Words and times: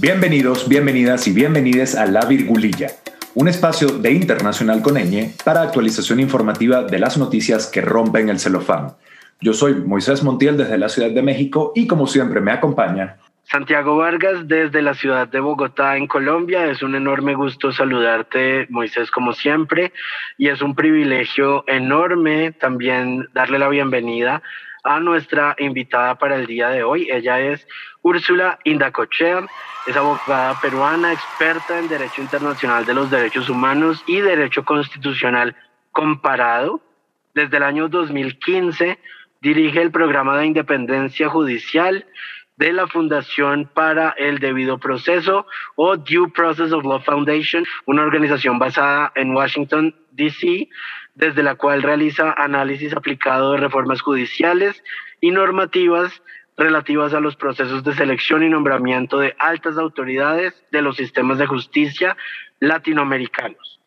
Bienvenidos, 0.00 0.68
bienvenidas 0.68 1.26
y 1.26 1.32
bienvenides 1.32 1.96
a 1.96 2.06
La 2.06 2.24
Virgulilla, 2.24 2.86
un 3.34 3.48
espacio 3.48 3.88
de 3.88 4.12
Internacional 4.12 4.80
con 4.80 4.94
para 5.44 5.62
actualización 5.62 6.20
informativa 6.20 6.84
de 6.84 7.00
las 7.00 7.18
noticias 7.18 7.66
que 7.66 7.80
rompen 7.80 8.28
el 8.28 8.38
celofán. 8.38 8.92
Yo 9.40 9.52
soy 9.54 9.74
Moisés 9.74 10.22
Montiel 10.22 10.56
desde 10.56 10.78
la 10.78 10.88
Ciudad 10.88 11.10
de 11.10 11.22
México 11.22 11.72
y 11.74 11.88
como 11.88 12.06
siempre 12.06 12.40
me 12.40 12.52
acompaña 12.52 13.16
Santiago 13.42 13.96
Vargas 13.96 14.46
desde 14.46 14.82
la 14.82 14.94
ciudad 14.94 15.26
de 15.26 15.40
Bogotá, 15.40 15.96
en 15.96 16.06
Colombia. 16.06 16.66
Es 16.66 16.82
un 16.82 16.94
enorme 16.94 17.34
gusto 17.34 17.72
saludarte, 17.72 18.66
Moisés, 18.68 19.10
como 19.10 19.32
siempre, 19.32 19.92
y 20.36 20.48
es 20.48 20.62
un 20.62 20.76
privilegio 20.76 21.64
enorme 21.66 22.52
también 22.52 23.26
darle 23.32 23.58
la 23.58 23.68
bienvenida 23.68 24.42
a 24.88 25.00
nuestra 25.00 25.54
invitada 25.58 26.14
para 26.14 26.36
el 26.36 26.46
día 26.46 26.70
de 26.70 26.82
hoy. 26.82 27.08
Ella 27.10 27.38
es 27.40 27.68
Úrsula 28.00 28.58
Indacochea, 28.64 29.46
es 29.86 29.94
abogada 29.94 30.58
peruana, 30.62 31.12
experta 31.12 31.78
en 31.78 31.88
Derecho 31.88 32.22
Internacional 32.22 32.86
de 32.86 32.94
los 32.94 33.10
Derechos 33.10 33.50
Humanos 33.50 34.02
y 34.06 34.20
Derecho 34.20 34.64
Constitucional 34.64 35.54
Comparado. 35.92 36.80
Desde 37.34 37.58
el 37.58 37.64
año 37.64 37.88
2015 37.88 38.98
dirige 39.42 39.82
el 39.82 39.90
programa 39.90 40.38
de 40.38 40.46
independencia 40.46 41.28
judicial 41.28 42.06
de 42.56 42.72
la 42.72 42.86
Fundación 42.86 43.70
para 43.72 44.14
el 44.16 44.38
Debido 44.38 44.78
Proceso 44.78 45.46
o 45.76 45.98
Due 45.98 46.30
Process 46.30 46.72
of 46.72 46.84
Law 46.84 47.00
Foundation, 47.00 47.64
una 47.84 48.02
organización 48.04 48.58
basada 48.58 49.12
en 49.16 49.36
Washington, 49.36 49.94
D.C., 50.12 50.68
desde 51.18 51.42
la 51.42 51.56
cual 51.56 51.82
realiza 51.82 52.32
análisis 52.32 52.94
aplicado 52.94 53.52
de 53.52 53.58
reformas 53.58 54.00
judiciales 54.00 54.82
y 55.20 55.32
normativas 55.32 56.22
relativas 56.56 57.12
a 57.12 57.20
los 57.20 57.34
procesos 57.34 57.82
de 57.82 57.94
selección 57.94 58.44
y 58.44 58.48
nombramiento 58.48 59.18
de 59.18 59.34
altas 59.38 59.78
autoridades 59.78 60.54
de 60.70 60.80
los 60.80 60.96
sistemas 60.96 61.38
de 61.38 61.46
justicia 61.46 62.16
latinoamericanos. 62.60 63.80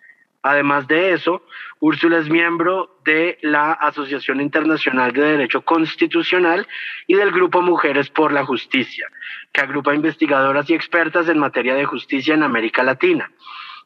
Además 0.44 0.88
de 0.88 1.14
eso, 1.14 1.44
Úrsula 1.80 2.18
es 2.18 2.30
miembro 2.30 2.98
de 3.06 3.38
la 3.42 3.74
Asociación 3.74 4.42
Internacional 4.42 5.14
de 5.14 5.22
Derecho 5.22 5.62
Constitucional 5.62 6.68
y 7.08 7.16
del 7.16 7.32
Grupo 7.32 7.62
Mujeres 7.62 8.10
por 8.10 8.34
la 8.34 8.44
Justicia, 8.44 9.08
que 9.54 9.62
agrupa 9.62 9.96
investigadoras 9.96 10.70
y 10.70 10.74
expertas 10.74 11.30
en 11.30 11.40
materia 11.40 11.76
de 11.76 11.86
justicia 11.86 12.34
en 12.34 12.44
América 12.44 12.84
Latina. 12.84 13.32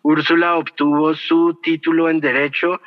Úrsula 0.08 0.56
obtuvo 0.58 1.16
su 1.16 1.59
título 1.64 2.11
en 2.11 2.20
Derecho 2.20 2.80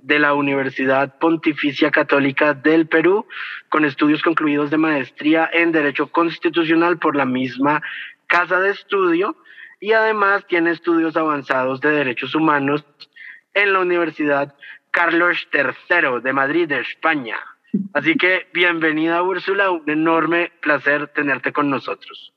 de 0.00 0.18
la 0.18 0.32
Universidad 0.32 1.18
Pontificia 1.18 1.90
Católica 1.90 2.54
del 2.54 2.88
Perú, 2.88 3.26
con 3.68 3.84
estudios 3.84 4.22
concluidos 4.22 4.70
de 4.70 4.78
maestría 4.78 5.50
en 5.52 5.70
Derecho 5.70 6.06
Constitucional 6.06 6.98
por 6.98 7.14
la 7.14 7.26
misma 7.26 7.82
Casa 8.26 8.58
de 8.58 8.70
Estudio 8.70 9.36
y 9.80 9.92
además 9.92 10.46
tiene 10.46 10.70
estudios 10.70 11.14
avanzados 11.14 11.82
de 11.82 11.90
derechos 11.90 12.34
humanos 12.34 12.86
en 13.52 13.74
la 13.74 13.80
Universidad 13.80 14.54
Carlos 14.90 15.46
III 15.52 16.22
de 16.22 16.32
Madrid, 16.32 16.68
de 16.68 16.80
España. 16.80 17.36
Así 17.92 18.14
que 18.14 18.46
bienvenida 18.54 19.22
Úrsula, 19.22 19.70
un 19.70 19.90
enorme 19.90 20.52
placer 20.62 21.08
tenerte 21.08 21.52
con 21.52 21.68
nosotros. 21.68 22.32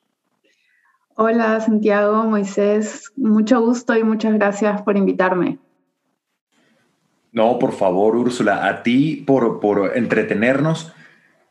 Hola 1.18 1.62
Santiago, 1.62 2.26
Moisés, 2.26 3.14
mucho 3.16 3.62
gusto 3.62 3.96
y 3.96 4.04
muchas 4.04 4.34
gracias 4.34 4.82
por 4.82 4.98
invitarme. 4.98 5.60
No, 7.32 7.58
por 7.58 7.72
favor 7.72 8.18
Úrsula, 8.18 8.68
a 8.68 8.84
ti 8.84 9.24
por, 9.26 9.62
por 9.62 9.96
entretenernos. 9.96 10.92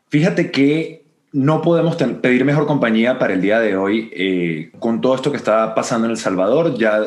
Fíjate 0.09 0.51
que 0.51 1.07
no 1.31 1.63
podemos 1.63 1.95
pedir 1.95 2.45
mejor 2.45 2.67
compañía 2.67 3.17
para 3.17 3.33
el 3.33 3.41
día 3.41 3.59
de 3.59 3.75
hoy 3.75 4.11
eh, 4.13 4.71
con 4.77 5.01
todo 5.01 5.15
esto 5.15 5.31
que 5.31 5.37
está 5.37 5.73
pasando 5.73 6.05
en 6.05 6.11
El 6.11 6.17
Salvador. 6.17 6.75
Ya 6.75 7.01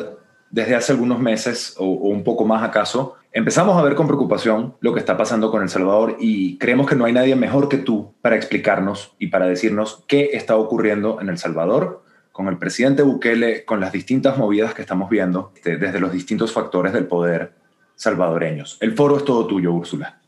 desde 0.51 0.75
hace 0.75 0.91
algunos 0.91 1.19
meses 1.19 1.75
o, 1.79 1.85
un 1.85 2.25
poco 2.25 2.43
más 2.43 2.61
acaso, 2.61 3.15
empezamos 3.31 3.77
a 3.77 3.83
ver 3.83 3.95
con 3.95 4.07
preocupación 4.07 4.75
lo 4.81 4.93
que 4.93 4.99
está 4.99 5.15
pasando 5.15 5.49
con 5.49 5.61
El 5.61 5.69
Salvador 5.69 6.17
y 6.19 6.57
creemos 6.57 6.89
que 6.89 6.97
no 6.97 7.05
hay 7.05 7.13
nadie 7.13 7.37
mejor 7.37 7.69
que 7.69 7.77
tú 7.77 8.15
para 8.21 8.35
explicarnos 8.35 9.15
y 9.17 9.27
para 9.27 9.47
decirnos 9.47 10.03
qué 10.07 10.31
está 10.33 10.57
ocurriendo 10.57 11.21
en 11.21 11.29
El 11.29 11.37
Salvador 11.37 12.03
con 12.39 12.47
el 12.47 12.57
presidente 12.57 13.03
Bukele, 13.03 13.65
con 13.65 13.81
las 13.81 13.91
distintas 13.91 14.37
movidas 14.37 14.73
que 14.73 14.81
estamos 14.81 15.09
viendo 15.09 15.51
este, 15.55 15.75
desde 15.75 15.99
los 15.99 16.09
distintos 16.09 16.53
factores 16.53 16.93
del 16.93 17.05
poder 17.05 17.51
salvadoreños. 17.95 18.77
El 18.79 18.95
foro 18.95 19.17
es 19.17 19.25
todo 19.25 19.45
tuyo, 19.45 19.73
Úrsula. 19.73 20.21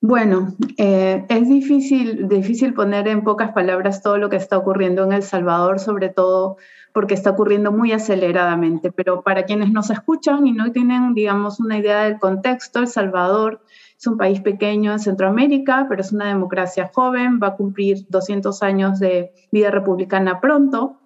Bueno, 0.00 0.56
eh, 0.78 1.24
es 1.28 1.48
difícil, 1.48 2.26
difícil 2.26 2.74
poner 2.74 3.06
en 3.06 3.22
pocas 3.22 3.52
palabras 3.52 4.02
todo 4.02 4.18
lo 4.18 4.28
que 4.28 4.34
está 4.34 4.58
ocurriendo 4.58 5.04
en 5.04 5.12
El 5.12 5.22
Salvador, 5.22 5.78
sobre 5.78 6.08
todo 6.08 6.56
porque 6.92 7.14
está 7.14 7.30
ocurriendo 7.30 7.70
muy 7.70 7.92
aceleradamente. 7.92 8.90
Pero 8.90 9.22
para 9.22 9.44
quienes 9.44 9.70
nos 9.70 9.88
escuchan 9.88 10.48
y 10.48 10.52
no 10.52 10.72
tienen, 10.72 11.14
digamos, 11.14 11.60
una 11.60 11.78
idea 11.78 12.02
del 12.02 12.18
contexto, 12.18 12.80
El 12.80 12.88
Salvador 12.88 13.60
es 14.02 14.06
un 14.08 14.16
país 14.16 14.40
pequeño 14.40 14.90
en 14.90 14.98
Centroamérica, 14.98 15.86
pero 15.88 16.00
es 16.00 16.10
una 16.10 16.26
democracia 16.26 16.90
joven, 16.92 17.38
va 17.40 17.48
a 17.48 17.56
cumplir 17.56 18.04
200 18.08 18.60
años 18.64 18.98
de 18.98 19.32
vida 19.52 19.70
republicana 19.70 20.40
pronto, 20.40 20.96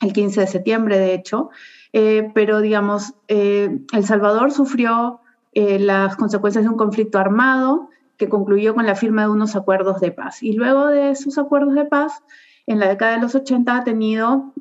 el 0.00 0.12
15 0.12 0.42
de 0.42 0.46
septiembre, 0.46 0.98
de 1.00 1.14
hecho. 1.14 1.50
Eh, 1.92 2.30
pero, 2.32 2.60
digamos, 2.60 3.14
eh, 3.26 3.80
El 3.92 4.04
Salvador 4.04 4.52
sufrió 4.52 5.18
eh, 5.52 5.80
las 5.80 6.14
consecuencias 6.14 6.62
de 6.62 6.70
un 6.70 6.76
conflicto 6.76 7.18
armado 7.18 7.88
que 8.18 8.28
concluyó 8.28 8.72
con 8.72 8.86
la 8.86 8.94
firma 8.94 9.22
de 9.22 9.30
unos 9.30 9.56
acuerdos 9.56 10.00
de 10.00 10.12
paz. 10.12 10.40
Y 10.40 10.52
luego 10.52 10.86
de 10.86 11.10
esos 11.10 11.38
acuerdos 11.38 11.74
de 11.74 11.86
paz, 11.86 12.22
en 12.68 12.78
la 12.78 12.86
década 12.86 13.16
de 13.16 13.20
los 13.20 13.34
80 13.34 13.78
ha 13.78 13.82
tenido 13.82 14.52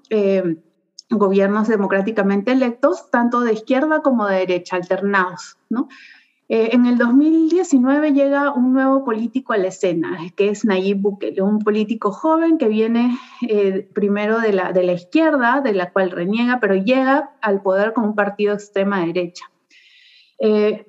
gobiernos 1.12 1.68
democráticamente 1.68 2.54
electos, 2.54 3.12
tanto 3.12 3.42
de 3.42 3.54
izquierda 3.54 4.02
como 4.02 4.26
de 4.26 4.38
derecha, 4.38 4.78
alternados. 4.78 5.58
¿no? 5.70 5.90
Eh, 6.50 6.70
en 6.74 6.86
el 6.86 6.98
2019 6.98 8.12
llega 8.12 8.52
un 8.52 8.74
nuevo 8.74 9.06
político 9.06 9.54
a 9.54 9.58
la 9.58 9.70
escena, 9.70 10.18
que 10.36 10.50
es 10.50 10.66
Nayib 10.66 10.98
Bukele, 10.98 11.42
un 11.42 11.60
político 11.60 12.12
joven 12.12 12.58
que 12.58 12.68
viene 12.68 13.18
eh, 13.48 13.88
primero 13.94 14.40
de 14.40 14.52
la, 14.52 14.94
izquierda, 14.94 15.62
de 15.62 15.74
la 15.74 15.92
cual 15.92 16.12
reniega, 16.12 16.60
pero 16.60 16.76
llega 16.76 17.32
al 17.42 17.62
poder 17.62 17.94
con 17.94 18.04
un 18.04 18.16
partido 18.16 18.54
extrema 18.54 19.06
derecha. 19.06 19.46
Eh, 20.40 20.86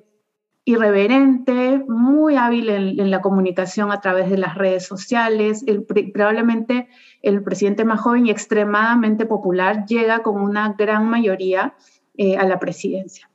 irreverente, 0.65 1.83
muy 1.87 2.35
hábil 2.35 2.69
en, 2.69 3.11
la 3.11 3.21
comunicación 3.21 3.91
a 3.91 4.01
través 4.01 4.29
de 4.31 4.37
las 4.37 4.55
redes 4.55 4.85
sociales, 4.85 5.63
probablemente 6.11 6.89
el 7.21 7.43
presidente 7.43 7.85
más 7.85 8.01
joven 8.01 8.25
y 8.25 8.31
extremadamente 8.31 9.27
popular 9.27 9.85
llega 9.85 10.23
con 10.23 10.41
una 10.41 10.73
gran 10.73 11.07
mayoría 11.07 11.75
a 12.39 12.45
la 12.47 12.59
presidencia. 12.59 13.29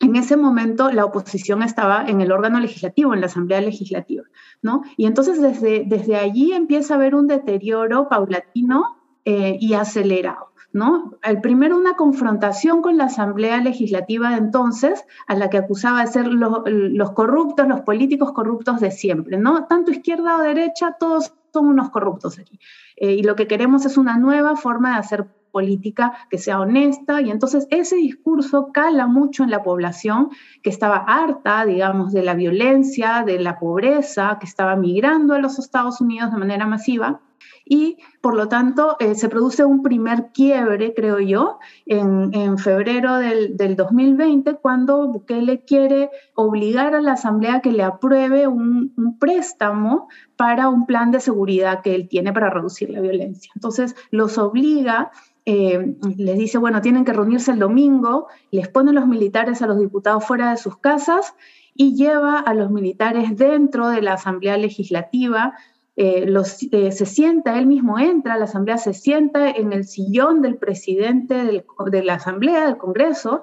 En 0.00 0.16
ese 0.16 0.36
momento 0.36 0.90
la 0.90 1.04
oposición 1.04 1.62
estaba 1.62 2.04
en 2.06 2.20
el 2.20 2.32
órgano 2.32 2.60
legislativo, 2.60 3.14
en 3.14 3.20
la 3.20 3.26
Asamblea 3.26 3.60
Legislativa, 3.60 4.24
¿no? 4.62 4.82
Y 4.96 5.06
entonces 5.06 5.40
desde, 5.40 5.84
desde 5.86 6.16
allí 6.16 6.52
empieza 6.52 6.94
a 6.94 6.96
haber 6.96 7.14
un 7.14 7.26
deterioro 7.26 8.08
paulatino 8.08 8.96
eh, 9.24 9.56
y 9.60 9.74
acelerado. 9.74 10.54
¿no? 10.74 11.18
El 11.22 11.40
primero 11.40 11.76
una 11.76 11.94
confrontación 11.94 12.82
con 12.82 12.96
la 12.96 13.04
Asamblea 13.04 13.60
Legislativa 13.60 14.30
de 14.30 14.38
entonces, 14.38 15.04
a 15.28 15.36
la 15.36 15.48
que 15.48 15.56
acusaba 15.56 16.00
de 16.00 16.08
ser 16.08 16.26
los, 16.26 17.12
corruptos, 17.12 17.68
los 17.68 17.82
políticos 17.82 18.32
corruptos 18.32 18.80
de 18.80 18.90
siempre, 18.90 19.38
¿no? 19.38 19.66
Tanto 19.66 19.92
izquierda 19.92 20.36
o 20.36 20.40
derecha, 20.40 20.96
todos 20.98 21.32
son 21.52 21.68
unos 21.68 21.90
corruptos 21.90 22.40
aquí. 22.40 22.58
Eh, 22.96 23.12
y 23.12 23.22
lo 23.22 23.36
que 23.36 23.46
queremos 23.46 23.86
es 23.86 23.96
una 23.96 24.18
nueva 24.18 24.56
forma 24.56 24.94
de 24.94 24.98
hacer 24.98 25.28
política 25.54 26.12
que 26.28 26.38
sea 26.38 26.60
honesta 26.60 27.22
y 27.22 27.30
entonces 27.30 27.68
ese 27.70 27.94
discurso 27.94 28.72
cala 28.72 29.06
mucho 29.06 29.44
en 29.44 29.50
la 29.50 29.62
población 29.62 30.30
que 30.62 30.70
estaba 30.70 30.96
harta, 30.96 31.64
digamos, 31.64 32.12
de 32.12 32.24
la 32.24 32.34
violencia, 32.34 33.22
de 33.24 33.38
la 33.38 33.60
pobreza, 33.60 34.36
que 34.40 34.46
estaba 34.46 34.74
migrando 34.74 35.32
a 35.32 35.38
los 35.38 35.60
Estados 35.60 36.00
Unidos 36.00 36.32
de 36.32 36.38
manera 36.38 36.66
masiva 36.66 37.20
y 37.64 37.98
por 38.20 38.34
lo 38.34 38.48
tanto 38.48 38.96
eh, 39.00 39.14
se 39.14 39.28
produce 39.28 39.64
un 39.64 39.82
primer 39.82 40.30
quiebre, 40.32 40.92
creo 40.94 41.18
yo, 41.18 41.58
en, 41.86 42.58
febrero 42.58 43.16
del, 43.16 43.76
2020, 43.76 44.54
cuando 44.56 45.08
Bukele 45.08 45.64
quiere 45.64 46.10
obligar 46.34 46.94
a 46.94 47.00
la 47.00 47.12
Asamblea 47.12 47.60
que 47.60 47.72
le 47.72 47.82
apruebe 47.82 48.46
un, 48.46 48.92
préstamo 49.18 50.08
para 50.36 50.68
un 50.68 50.86
plan 50.86 51.10
de 51.10 51.20
seguridad 51.20 51.80
que 51.82 51.94
él 51.94 52.08
tiene 52.08 52.32
para 52.32 52.50
reducir 52.50 52.90
la 52.90 53.00
violencia. 53.00 53.50
Entonces 53.54 53.94
los 54.10 54.38
obliga 54.38 55.10
eh, 55.46 55.94
les 56.16 56.38
dice, 56.38 56.58
bueno, 56.58 56.80
tienen 56.80 57.04
que 57.04 57.12
reunirse 57.12 57.52
el 57.52 57.58
domingo, 57.58 58.28
les 58.50 58.68
ponen 58.68 58.94
los 58.94 59.06
militares 59.06 59.60
a 59.60 59.66
los 59.66 59.78
diputados 59.78 60.24
fuera 60.24 60.50
de 60.50 60.56
sus 60.56 60.78
casas 60.78 61.34
y 61.74 61.96
lleva 61.96 62.38
a 62.38 62.54
los 62.54 62.70
militares 62.70 63.36
dentro 63.36 63.88
de 63.88 64.00
la 64.00 64.14
Asamblea 64.14 64.56
Legislativa 64.56 65.54
eh, 65.96 66.26
eh, 66.72 66.92
se 66.92 67.06
sienta, 67.06 67.56
él 67.58 67.66
mismo 67.66 67.98
entra 67.98 68.36
la 68.36 68.44
Asamblea, 68.44 68.78
se 68.78 68.94
sienta 68.94 69.50
en 69.50 69.72
el 69.72 69.84
sillón 69.84 70.42
del 70.42 70.56
presidente 70.56 71.34
de 71.44 72.02
la 72.02 72.14
Asamblea, 72.14 72.66
del 72.66 72.76
Congreso, 72.76 73.42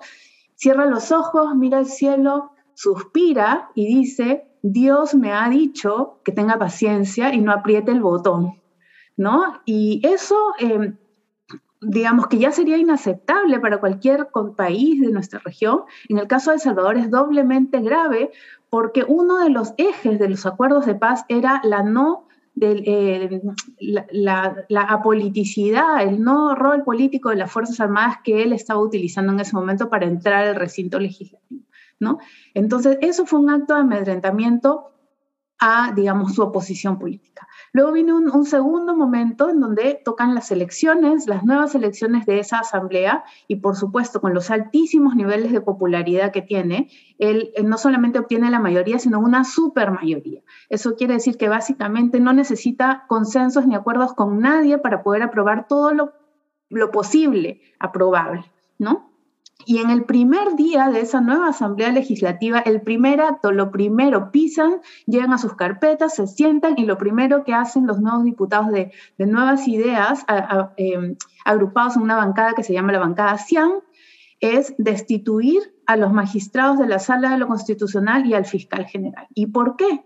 cierra 0.56 0.86
los 0.86 1.12
ojos, 1.12 1.56
mira 1.56 1.77
al 1.77 1.86
cielo, 1.86 2.51
suspira 2.74 3.69
y 3.74 3.88
dice, 3.88 4.44
Dios 4.62 5.15
me 5.15 5.31
ha 5.31 5.48
dicho 5.50 6.19
que 6.25 6.33
tenga 6.33 6.59
paciencia 6.59 7.33
y 7.33 7.39
no 7.39 7.53
apriete 7.53 7.92
el 7.92 8.01
botón, 8.01 8.62
¿no? 9.15 9.62
Y 9.65 10.01
eso, 10.03 10.36
em, 10.59 10.98
digamos 11.80 12.27
que 12.27 12.38
ya 12.38 12.51
sería 12.51 12.77
inaceptable 12.77 13.59
para 13.59 13.80
cualquier 13.80 14.27
país 14.57 15.00
de 15.00 15.12
nuestra 15.12 15.39
región. 15.39 15.83
En 16.09 16.18
el 16.18 16.27
caso 16.27 16.51
de 16.51 16.56
El 16.56 16.62
Salvador 16.62 16.98
es 16.98 17.09
doblemente 17.09 17.80
grave 17.80 18.31
porque 18.69 19.03
uno 19.07 19.39
de 19.39 19.50
los 19.50 19.74
ejes 19.77 20.19
de 20.19 20.30
los 20.30 20.45
acuerdos 20.45 20.86
de 20.86 20.95
paz 20.95 21.25
era 21.27 21.62
la 21.63 21.81
no 21.81 22.27
eh, 22.59 23.42
la, 23.80 24.65
la, 24.68 24.81
apoliticidad, 24.81 26.03
el 26.03 26.21
no 26.21 26.53
rol 26.56 26.83
político 26.83 27.30
de 27.30 27.38
las 27.38 27.51
Fuerzas 27.51 27.80
Armadas 27.80 28.18
que 28.24 28.44
él 28.44 28.53
estaba 28.53 28.80
utilizando 28.80 29.31
en 29.33 29.39
ese 29.39 29.56
momento 29.56 29.89
para 29.89 30.06
entrar 30.06 30.48
al 30.48 30.56
recinto 30.56 31.00
legislativo. 31.00 31.65
¿no? 32.00 32.18
Entonces, 32.53 32.98
eso 33.01 33.25
fue 33.25 33.39
un 33.39 33.50
acto 33.50 33.75
de 33.75 33.81
amedrentamiento 33.81 34.92
a, 35.59 35.94
digamos, 35.95 36.33
su 36.33 36.42
oposición 36.42 36.98
política. 36.98 37.48
Luego 37.73 37.94
viene 37.94 38.13
un, 38.13 38.45
segundo 38.45 38.95
momento 38.95 39.50
en 39.50 39.62
donde 39.62 40.01
tocan 40.03 40.35
las 40.35 40.51
elecciones, 40.51 41.27
las 41.27 41.45
nuevas 41.45 41.73
elecciones 41.73 42.25
de 42.25 42.39
esa 42.39 42.59
asamblea, 42.59 43.23
y 43.47 43.57
por 43.57 43.77
supuesto, 43.77 44.19
con 44.19 44.33
los 44.33 44.51
altísimos 44.51 45.15
niveles 45.15 45.53
de 45.53 45.62
popularidad 45.62 46.31
que 46.31 46.41
tiene, 46.41 46.89
él, 47.18 47.53
no 47.63 47.77
solamente 47.77 48.19
obtiene 48.19 48.51
la 48.51 48.59
mayoría, 48.59 49.00
sino 49.00 49.19
una 49.19 49.45
supermayoría. 49.45 50.41
Eso 50.69 50.95
quiere 50.95 51.13
decir 51.13 51.38
que 51.38 51.47
básicamente 51.47 52.19
no 52.19 52.33
necesita 52.33 53.06
consensos 53.07 53.65
ni 53.65 53.75
acuerdos 53.75 54.13
con 54.13 54.39
nadie 54.39 54.77
para 54.77 55.01
poder 55.01 55.24
aprobar 55.24 55.67
todo 55.67 55.94
lo, 55.94 56.13
lo 56.69 56.91
posible 56.91 57.62
aprobable, 57.79 58.51
¿no? 58.79 59.11
Y 59.66 59.80
en 59.80 59.90
el 59.90 60.06
primer 60.06 60.56
día 60.56 60.90
de 60.90 61.02
esa 61.02 61.22
nueva 61.22 61.50
asamblea 61.50 61.92
legislativa, 61.92 62.60
el 62.60 62.81
primer 62.81 63.22
acto, 63.22 63.52
lo 63.52 63.72
primero, 63.72 64.31
pisan, 64.31 64.81
llegan 65.06 65.34
a 65.34 65.38
sus 65.38 65.56
carpetas, 65.56 66.16
se 66.16 66.28
sientan 66.28 66.75
y 66.78 66.86
lo 66.86 66.98
primero 66.98 67.44
que 67.44 67.54
hacen 67.54 67.88
los 67.88 68.00
nuevos 68.00 68.24
diputados 68.24 68.72
de, 68.72 68.92
nuevas 69.18 69.68
ideas, 69.68 70.25
em, 70.78 71.16
agrupados 71.46 71.96
en 71.96 72.04
una 72.04 72.18
bancada 72.18 72.54
que 72.54 72.63
se 72.63 72.74
llama 72.74 72.92
la 72.92 73.00
bancada 73.00 73.38
CIAN, 73.38 73.72
es 74.40 74.74
destituir 74.78 75.62
a 75.86 75.96
los 75.96 76.12
magistrados 76.12 76.80
de 76.80 76.88
la 76.88 77.00
Sala 77.00 77.30
de 77.30 77.38
lo 77.38 77.48
Constitucional 77.48 78.25
y 78.25 78.34
al 78.34 78.46
fiscal 78.46 78.86
general. 78.86 79.28
¿Y 79.36 79.48
por 79.48 79.75
qué? 79.75 80.04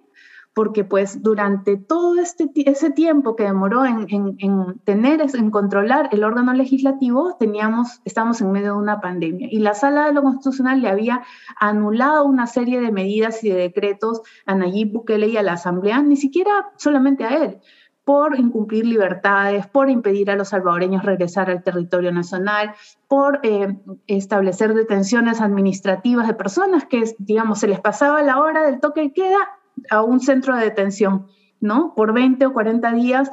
Porque 0.56 0.86
pues 0.86 1.22
durante 1.22 1.76
todo 1.76 2.18
este, 2.18 2.50
ese 2.56 2.90
tiempo 2.90 3.36
que 3.36 3.44
demoró 3.44 3.86
en, 3.86 4.80
tener, 4.86 5.22
en 5.22 5.52
controlar 5.52 6.08
el 6.14 6.24
órgano 6.24 6.54
legislativo, 6.54 7.36
teníamos, 7.38 8.00
estamos 8.06 8.40
en 8.40 8.54
medio 8.54 8.68
de 8.68 8.80
una 8.80 9.02
pandemia. 9.02 9.50
Y 9.52 9.60
la 9.60 9.74
Sala 9.74 10.06
de 10.06 10.14
lo 10.14 10.24
Constitucional 10.24 10.82
le 10.82 10.88
había 10.88 11.24
anulado 11.60 12.24
una 12.24 12.48
serie 12.48 12.80
de 12.80 12.94
medidas 12.94 13.44
y 13.44 13.50
de 13.50 13.58
decretos 13.58 14.22
a 14.46 14.56
Nayib 14.56 14.94
Bukele 14.94 15.28
y 15.28 15.36
a 15.36 15.44
la 15.44 15.54
Asamblea, 15.54 16.02
ni 16.02 16.16
siquiera 16.16 16.72
solamente 16.78 17.26
a 17.26 17.44
él, 17.44 17.60
por 18.06 18.40
incumplir 18.40 18.86
libertades, 18.86 19.68
por 19.68 19.90
impedir 19.90 20.32
a 20.32 20.38
los 20.38 20.50
salvadoreños 20.50 21.04
regresar 21.04 21.50
al 21.50 21.64
territorio 21.64 22.14
nacional, 22.14 22.74
por 23.10 23.42
eh, 23.44 23.78
establecer 24.08 24.74
detenciones 24.74 25.42
administrativas 25.42 26.28
de 26.28 26.34
personas 26.34 26.86
que, 26.86 27.04
digamos, 27.18 27.60
se 27.60 27.68
les 27.68 27.82
pasaba 27.82 28.24
la 28.24 28.40
hora 28.40 28.64
del 28.64 28.80
toque 28.80 29.02
de 29.02 29.12
queda 29.12 29.60
a 29.90 30.02
un 30.02 30.20
centro 30.20 30.56
de 30.56 30.64
detención, 30.64 31.28
¿no? 31.60 31.94
Por 31.96 32.14
20 32.14 32.46
o 32.46 32.54
40 32.54 32.92
días. 32.94 33.30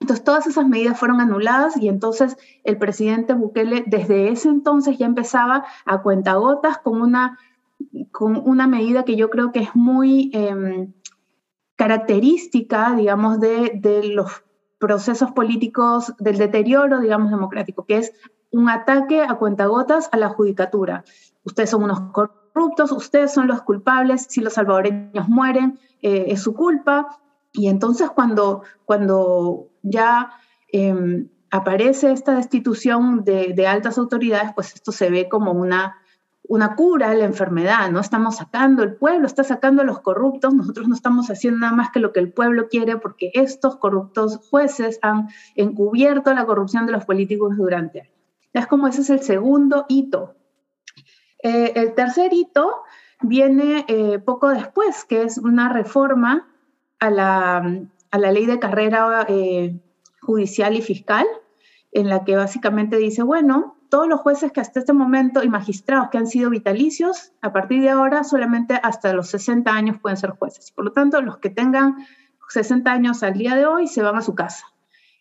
Entonces, 0.00 0.24
todas 0.24 0.46
esas 0.46 0.66
medidas 0.66 0.98
fueron 0.98 1.20
anuladas 1.20 1.76
y 1.76 1.88
entonces 1.88 2.36
el 2.64 2.78
presidente 2.78 3.34
Bukele 3.34 3.84
desde 3.86 4.30
ese 4.30 4.48
entonces 4.48 4.96
ya 4.98 5.06
empezaba 5.06 5.64
a 5.84 6.02
cuentagotas 6.02 6.78
con 6.78 7.02
una, 7.02 7.38
con 8.10 8.36
una 8.36 8.66
medida 8.66 9.04
que 9.04 9.16
yo 9.16 9.28
creo 9.28 9.52
que 9.52 9.60
es 9.60 9.74
muy 9.74 10.30
em, 10.32 10.92
característica, 11.80 12.94
digamos, 12.94 13.40
de, 13.40 14.12
los 14.14 14.44
procesos 14.78 15.32
políticos, 15.32 16.12
del 16.18 16.36
deterioro, 16.36 17.00
digamos, 17.00 17.30
democrático, 17.30 17.86
que 17.86 17.96
es 17.96 18.12
un 18.50 18.68
ataque 18.68 19.22
a 19.22 19.36
cuentagotas 19.36 20.10
a 20.12 20.18
la 20.18 20.28
judicatura. 20.28 21.04
Ustedes 21.42 21.70
son 21.70 21.84
unos 21.84 22.00
corruptos, 22.12 22.39
ustedes 22.92 23.32
son 23.32 23.46
los 23.46 23.62
culpables, 23.62 24.26
si 24.28 24.40
los 24.40 24.54
salvadoreños 24.54 25.28
mueren, 25.28 25.78
eh, 26.02 26.26
es 26.28 26.42
su 26.42 26.54
culpa. 26.54 27.18
Y 27.52 27.68
entonces 27.68 28.10
cuando, 28.10 28.62
cuando 28.84 29.68
ya 29.82 30.30
em, 30.72 31.28
aparece 31.50 32.12
esta 32.12 32.34
destitución 32.36 33.24
de, 33.24 33.66
altas 33.66 33.98
autoridades, 33.98 34.52
pues 34.54 34.74
esto 34.74 34.92
se 34.92 35.10
ve 35.10 35.28
como 35.28 35.52
una, 35.52 35.96
una 36.46 36.76
cura 36.76 37.10
a 37.10 37.14
la 37.14 37.24
enfermedad, 37.24 37.90
¿no? 37.90 37.98
Estamos 37.98 38.36
sacando, 38.36 38.84
el 38.84 38.94
pueblo 38.94 39.26
está 39.26 39.42
sacando 39.42 39.82
a 39.82 39.84
los 39.84 40.00
corruptos, 40.00 40.54
nosotros 40.54 40.86
no 40.86 40.94
estamos 40.94 41.28
haciendo 41.28 41.60
nada 41.60 41.74
más 41.74 41.90
que 41.90 41.98
lo 41.98 42.12
que 42.12 42.20
el 42.20 42.32
pueblo 42.32 42.68
quiere 42.68 42.98
porque 42.98 43.32
estos 43.34 43.76
corruptos 43.76 44.38
jueces 44.48 45.00
han 45.02 45.28
encubierto 45.56 46.32
la 46.32 46.46
corrupción 46.46 46.86
de 46.86 46.92
los 46.92 47.04
políticos 47.04 47.56
durante 47.56 48.02
años. 48.02 48.14
Es 48.52 48.66
como 48.66 48.88
ese 48.88 49.02
es 49.02 49.10
el 49.10 49.20
segundo 49.20 49.86
hito 49.88 50.34
eh, 51.42 51.72
el 51.76 51.94
tercer 51.94 52.32
hito 52.32 52.82
viene 53.22 53.84
eh, 53.88 54.18
poco 54.18 54.48
después, 54.48 55.04
que 55.04 55.22
es 55.22 55.38
una 55.38 55.68
reforma 55.68 56.48
a 56.98 57.10
la, 57.10 58.30
ley 58.30 58.46
de 58.46 58.58
carrera 58.58 59.24
eh, 59.28 59.78
judicial 60.20 60.76
y 60.76 60.82
fiscal, 60.82 61.26
en 61.92 62.08
la 62.08 62.24
que 62.24 62.36
básicamente 62.36 62.96
dice, 62.96 63.22
bueno, 63.22 63.76
todos 63.88 64.06
los 64.06 64.20
jueces 64.20 64.52
que 64.52 64.60
hasta 64.60 64.80
este 64.80 64.92
momento 64.92 65.42
y 65.42 65.48
magistrados 65.48 66.08
que 66.10 66.18
han 66.18 66.26
sido 66.26 66.50
vitalicios, 66.50 67.32
a 67.40 67.52
partir 67.52 67.82
de 67.82 67.90
ahora 67.90 68.22
solamente 68.22 68.78
hasta 68.82 69.12
los 69.12 69.28
60 69.30 69.72
años 69.72 69.98
pueden 70.00 70.16
ser 70.16 70.30
jueces. 70.30 70.70
Por 70.70 70.84
lo 70.84 70.92
tanto, 70.92 71.20
los 71.22 71.38
que 71.38 71.50
tengan 71.50 72.06
60 72.48 72.90
años 72.92 73.22
al 73.22 73.34
día 73.34 73.56
de 73.56 73.66
hoy 73.66 73.88
se 73.88 74.02
van 74.02 74.16
a 74.16 74.20
su 74.20 74.34
casa. 74.34 74.66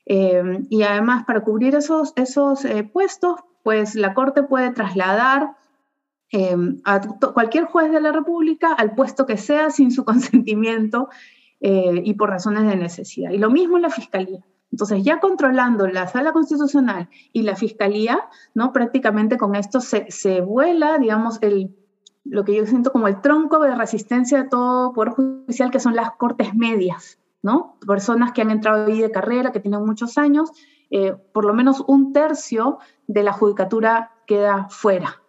y 0.06 0.84
además, 0.84 1.24
para 1.26 1.42
cubrir 1.42 1.76
esos, 1.76 2.14
esos 2.16 2.66
puestos, 2.92 3.40
pues 3.64 3.96
la 3.96 4.14
Corte 4.16 4.44
puede 4.44 4.72
trasladar 4.72 5.56
Em, 6.32 6.80
a 6.86 7.02
cualquier 7.34 7.66
juez 7.66 7.92
de 7.92 8.00
la 8.00 8.12
República 8.12 8.74
al 8.74 8.94
puesto 8.94 9.26
que 9.26 9.38
sea 9.38 9.70
sin 9.72 9.92
su 9.92 10.06
consentimiento 10.06 11.10
eh, 11.60 12.02
y 12.04 12.14
por 12.14 12.30
razones 12.30 12.68
de 12.68 12.76
necesidad. 12.76 13.32
Y 13.32 13.38
lo 13.38 13.50
mismo 13.50 13.78
en 13.78 13.84
la 13.84 13.90
Fiscalía. 13.90 14.46
Entonces, 14.72 15.04
ya 15.04 15.20
controlando 15.20 15.88
la 15.88 16.08
sala 16.08 16.32
constitucional 16.32 17.10
y 17.34 17.42
la 17.42 17.56
fiscalía, 17.56 18.20
¿no? 18.54 18.72
prácticamente 18.72 19.36
con 19.36 19.56
esto 19.56 19.82
se, 19.82 20.12
se 20.12 20.42
vuela, 20.42 21.00
digamos, 21.00 21.40
el, 21.42 21.76
lo 22.24 22.46
que 22.46 22.56
yo 22.56 22.68
siento 22.68 22.92
como 22.92 23.08
el 23.08 23.20
tronco 23.20 23.58
de 23.60 23.76
resistencia 23.76 24.44
de 24.44 24.50
todo 24.50 24.94
poder 24.94 25.10
judicial, 25.10 25.72
que 25.72 25.80
son 25.80 25.96
las 25.96 26.12
cortes 26.12 26.54
medias, 26.54 27.18
¿no? 27.42 27.78
Personas 27.88 28.32
que 28.32 28.44
han 28.44 28.52
entrado 28.52 28.86
ahí 28.86 29.02
de 29.02 29.10
carrera, 29.10 29.52
que 29.52 29.60
tienen 29.60 29.84
muchos 29.84 30.20
años, 30.20 30.52
eh, 30.92 31.16
por 31.34 31.46
lo 31.46 31.56
menos 31.56 31.84
un 31.88 32.14
tercio 32.14 32.78
de 33.08 33.24
la 33.24 33.34
judicatura 33.34 34.12
queda 34.28 34.68
fuera, 34.70 35.20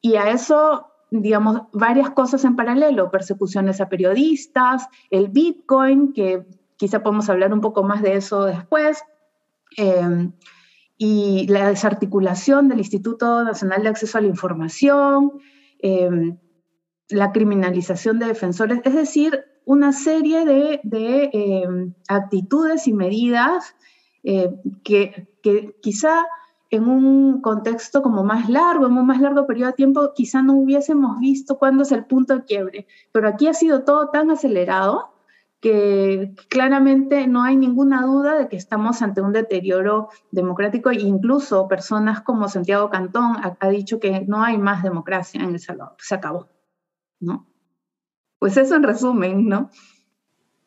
Y 0.00 0.16
a 0.16 0.30
eso, 0.30 0.86
digamos, 1.10 1.62
varias 1.72 2.10
cosas 2.10 2.44
en 2.44 2.56
paralelo, 2.56 3.10
persecuciones 3.10 3.80
a 3.80 3.88
periodistas, 3.88 4.88
el 5.10 5.28
Bitcoin, 5.28 6.12
que 6.12 6.44
quizá 6.76 7.02
podemos 7.02 7.28
hablar 7.28 7.52
un 7.52 7.60
poco 7.60 7.82
más 7.84 8.02
de 8.02 8.16
eso 8.16 8.44
después, 8.44 9.02
em, 9.76 10.32
y 10.98 11.46
la 11.48 11.68
desarticulación 11.68 12.68
del 12.68 12.78
Instituto 12.78 13.44
Nacional 13.44 13.82
de 13.82 13.88
Acceso 13.90 14.18
a 14.18 14.20
la 14.20 14.26
Información, 14.28 15.32
em, 15.80 16.38
la 17.08 17.32
criminalización 17.32 18.18
de 18.18 18.26
defensores, 18.26 18.80
es 18.84 18.94
decir, 18.94 19.44
una 19.64 19.92
serie 19.92 20.44
de, 20.44 21.30
em, 21.32 21.94
actitudes 22.08 22.88
y 22.88 22.92
medidas 22.92 23.74
eh, 24.24 24.50
que, 24.84 25.28
que 25.42 25.76
quizá 25.82 26.24
en 26.72 26.88
un 26.88 27.42
contexto 27.42 28.00
como 28.00 28.24
más 28.24 28.48
largo, 28.48 28.86
en 28.86 28.96
un 28.96 29.06
más 29.06 29.20
largo 29.20 29.46
periodo 29.46 29.68
de 29.68 29.76
tiempo, 29.76 30.12
quizá 30.14 30.42
no 30.42 30.54
hubiésemos 30.54 31.20
visto 31.20 31.58
cuándo 31.58 31.82
es 31.82 31.92
el 31.92 32.06
punto 32.06 32.34
de 32.34 32.44
quiebre. 32.44 32.86
Pero 33.12 33.28
aquí 33.28 33.46
ha 33.46 33.52
sido 33.52 33.84
todo 33.84 34.08
tan 34.08 34.30
acelerado 34.30 35.12
que 35.60 36.32
claramente 36.48 37.26
no 37.26 37.42
hay 37.42 37.56
ninguna 37.56 38.02
duda 38.02 38.38
de 38.38 38.48
que 38.48 38.56
estamos 38.56 39.02
ante 39.02 39.20
un 39.20 39.34
deterioro 39.34 40.08
democrático 40.30 40.90
e 40.90 40.94
incluso 40.94 41.68
personas 41.68 42.22
como 42.22 42.48
Santiago 42.48 42.88
Cantón 42.88 43.36
ha, 43.60 43.68
dicho 43.68 44.00
que 44.00 44.24
no 44.26 44.42
hay 44.42 44.56
más 44.56 44.82
democracia 44.82 45.42
en 45.42 45.50
El 45.50 45.60
Salvador, 45.60 45.96
se 45.98 46.14
acabó, 46.14 46.48
¿no? 47.20 47.46
Pues 48.38 48.56
eso 48.56 48.76
en 48.76 48.82
resumen, 48.82 49.46
¿no? 49.46 49.70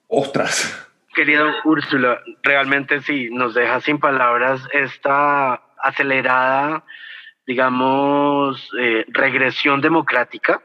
Ostras. 0.08 0.88
Querida 1.16 1.46
Úrsula, 1.66 2.20
realmente 2.44 3.02
sí, 3.02 3.30
nos 3.32 3.56
deja 3.56 3.82
sin 3.82 4.00
palabras 4.00 4.62
esta 4.72 5.65
acelerada, 5.82 6.84
digamos, 7.46 8.70
eh, 8.80 9.06
regresión 9.10 9.82
democrática, 9.82 10.62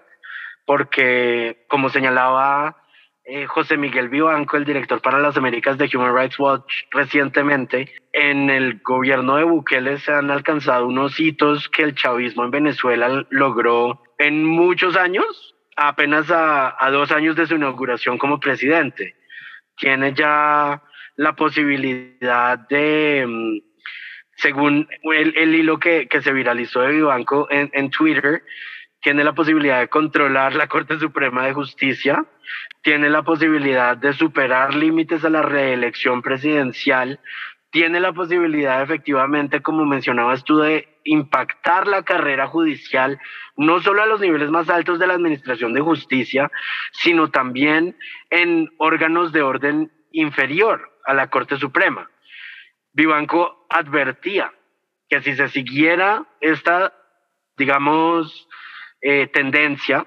porque 0.64 1.64
como 1.68 1.90
señalaba 1.90 2.76
eh, 3.24 3.46
José 3.46 3.76
Miguel 3.76 4.08
Vivanco, 4.08 4.56
el 4.56 4.64
director 4.64 5.00
para 5.00 5.18
las 5.18 5.36
Américas 5.36 5.78
de 5.78 5.88
Human 5.94 6.16
Rights 6.16 6.38
Watch 6.38 6.72
recientemente, 6.90 7.94
en 8.12 8.50
el 8.50 8.80
gobierno 8.82 9.36
de 9.36 9.44
Bukele 9.44 9.98
se 9.98 10.12
han 10.12 10.30
alcanzado 10.30 10.86
unos 10.86 11.20
hitos 11.20 11.68
que 11.68 11.82
el 11.82 11.94
chavismo 11.94 12.44
en 12.44 12.50
Venezuela 12.50 13.24
logró 13.30 14.02
en 14.18 14.44
muchos 14.44 14.96
años, 14.96 15.54
apenas 15.76 16.26
a, 16.30 16.76
dos 16.90 17.12
años 17.12 17.36
de 17.36 17.46
su 17.46 17.54
inauguración 17.54 18.18
como 18.18 18.40
presidente. 18.40 19.14
Tiene 19.76 20.12
ya 20.12 20.82
la 21.14 21.36
posibilidad 21.36 22.58
de 22.68 23.24
mm, 23.28 23.69
según 24.40 24.88
el, 25.02 25.54
hilo 25.54 25.78
que, 25.78 26.08
se 26.22 26.32
viralizó 26.32 26.80
de 26.80 26.92
Vivanco 26.92 27.46
en, 27.50 27.70
en 27.74 27.90
Twitter, 27.90 28.42
tiene 29.00 29.24
la 29.24 29.34
posibilidad 29.34 29.80
de 29.80 29.88
controlar 29.88 30.54
la 30.54 30.66
Corte 30.66 30.98
Suprema 30.98 31.46
de 31.46 31.52
Justicia, 31.52 32.24
tiene 32.82 33.10
la 33.10 33.22
posibilidad 33.22 33.96
de 33.96 34.12
superar 34.12 34.74
límites 34.74 35.24
a 35.24 35.30
la 35.30 35.42
reelección 35.42 36.22
presidencial, 36.22 37.20
tiene 37.70 38.00
la 38.00 38.12
posibilidad 38.12 38.82
efectivamente, 38.82 39.62
como 39.62 39.84
mencionabas 39.84 40.44
tú, 40.44 40.58
de 40.58 40.88
impactar 41.04 41.86
la 41.86 42.02
carrera 42.02 42.46
judicial, 42.46 43.18
no 43.56 43.80
solo 43.80 44.02
a 44.02 44.06
los 44.06 44.20
niveles 44.20 44.50
más 44.50 44.68
altos 44.68 44.98
de 44.98 45.06
la 45.06 45.14
Administración 45.14 45.72
de 45.72 45.80
Justicia, 45.80 46.50
sino 46.92 47.30
también 47.30 47.96
en 48.30 48.70
órganos 48.78 49.32
de 49.32 49.42
orden 49.42 49.92
inferior 50.12 50.90
a 51.06 51.14
la 51.14 51.28
Corte 51.28 51.56
Suprema. 51.56 52.10
Vivanco 52.92 53.66
advertía 53.68 54.52
que 55.08 55.22
si 55.22 55.34
se 55.34 55.48
siguiera 55.48 56.24
esta, 56.40 56.92
digamos, 57.56 58.48
eh, 59.00 59.26
tendencia 59.28 60.06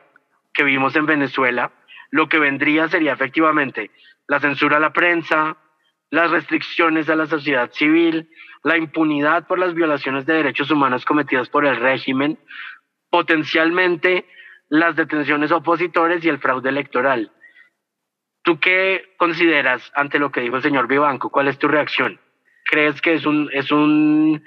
que 0.53 0.63
vimos 0.63 0.95
en 0.95 1.05
Venezuela, 1.05 1.71
lo 2.11 2.29
que 2.29 2.39
vendría 2.39 2.87
sería 2.87 3.13
efectivamente 3.13 3.91
la 4.27 4.39
censura 4.39 4.77
a 4.77 4.79
la 4.79 4.93
prensa, 4.93 5.57
las 6.09 6.31
restricciones 6.31 7.09
a 7.09 7.15
la 7.15 7.25
sociedad 7.25 7.71
civil, 7.71 8.29
la 8.63 8.77
impunidad 8.77 9.47
por 9.47 9.59
las 9.59 9.73
violaciones 9.73 10.25
de 10.25 10.35
derechos 10.35 10.71
humanos 10.71 11.05
cometidas 11.05 11.49
por 11.49 11.65
el 11.65 11.75
régimen, 11.77 12.37
potencialmente 13.09 14.25
las 14.69 14.95
detenciones 14.95 15.51
opositores 15.51 16.23
y 16.23 16.29
el 16.29 16.39
fraude 16.39 16.69
electoral. 16.69 17.31
¿Tú 18.43 18.59
qué 18.59 19.13
consideras 19.17 19.91
ante 19.95 20.19
lo 20.19 20.31
que 20.31 20.41
dijo 20.41 20.57
el 20.57 20.63
señor 20.63 20.87
Vivanco? 20.87 21.29
¿Cuál 21.29 21.47
es 21.47 21.57
tu 21.57 21.67
reacción? 21.67 22.19
¿Crees 22.73 22.99
que 23.03 23.13
es 23.13 23.27
un, 23.27 23.51
es 23.53 23.71
un 23.71 24.41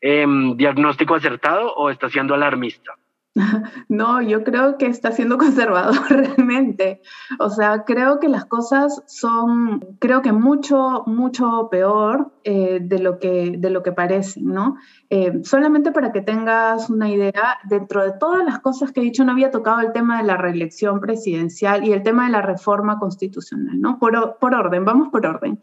em, 0.00 0.56
diagnóstico 0.56 1.14
acertado 1.14 1.74
o 1.74 1.90
está 1.90 2.08
siendo 2.08 2.32
alarmista? 2.32 2.92
No, 3.90 4.22
yo 4.22 4.44
creo 4.44 4.78
que 4.78 4.86
está 4.86 5.12
siendo 5.12 5.36
conservador 5.44 5.98
realmente. 6.08 7.02
O 7.38 7.50
sea, 7.50 7.84
creo 7.84 8.18
que 8.18 8.30
las 8.30 8.46
cosas 8.46 9.02
son, 9.06 9.98
creo 9.98 10.22
que 10.22 10.32
mucho, 10.32 11.02
mucho 11.04 11.68
peor 11.70 12.32
eh, 12.44 12.78
de, 12.80 12.98
lo 12.98 13.18
que, 13.18 13.56
de 13.58 13.68
lo 13.68 13.82
que 13.82 13.92
parecen, 13.92 14.46
¿no? 14.46 14.76
Eh, 15.10 15.40
solamente 15.44 15.92
para 15.92 16.12
que 16.12 16.22
tengas 16.22 16.88
una 16.88 17.10
idea, 17.10 17.58
dentro 17.64 18.02
de 18.04 18.12
todas 18.18 18.42
las 18.42 18.60
cosas 18.60 18.90
que 18.90 19.00
he 19.00 19.04
dicho, 19.04 19.22
no 19.22 19.32
había 19.32 19.50
tocado 19.50 19.80
el 19.80 19.92
tema 19.92 20.16
de 20.16 20.24
la 20.24 20.38
reelección 20.38 20.98
presidencial 20.98 21.86
y 21.86 21.92
el 21.92 22.02
tema 22.02 22.24
de 22.24 22.32
la 22.32 22.40
reforma 22.40 22.98
constitucional, 22.98 23.78
¿no? 23.78 23.98
Por, 23.98 24.38
por 24.40 24.54
orden, 24.54 24.86
vamos 24.86 25.10
por 25.10 25.26
orden. 25.26 25.60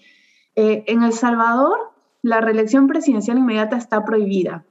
Eh, 0.55 0.83
en 0.85 1.01
El 1.01 1.13
Salvador, 1.13 1.92
la 2.23 2.41
reelección 2.41 2.87
presidencial 2.87 3.37
inmediata 3.37 3.77
está 3.77 4.03
prohibida 4.03 4.65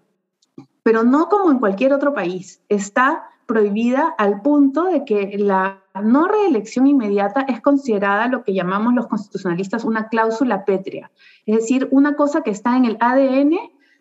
pero 0.82 1.04
no 1.04 1.28
como 1.28 1.50
en 1.50 1.59
cualquier 1.59 1.92
otro 1.92 2.14
país. 2.14 2.61
Está 2.68 3.25
prohibida 3.47 4.14
al 4.18 4.40
punto 4.42 4.85
de 4.85 5.04
que 5.04 5.37
la 5.38 5.82
no 6.02 6.26
reelección 6.26 6.87
inmediata 6.87 7.42
es 7.42 7.61
considerada 7.61 8.28
lo 8.28 8.44
que 8.44 8.54
llamamos 8.54 8.94
los 8.94 9.09
constitucionalistas 9.09 9.85
una 9.85 10.09
cláusula 10.09 10.64
pétrea, 10.64 11.11
es 11.44 11.56
decir, 11.56 11.88
una 11.90 12.16
cosa 12.16 12.42
que 12.42 12.50
está 12.50 12.76
en 12.78 12.87
el 12.87 12.97
ADN 12.99 13.59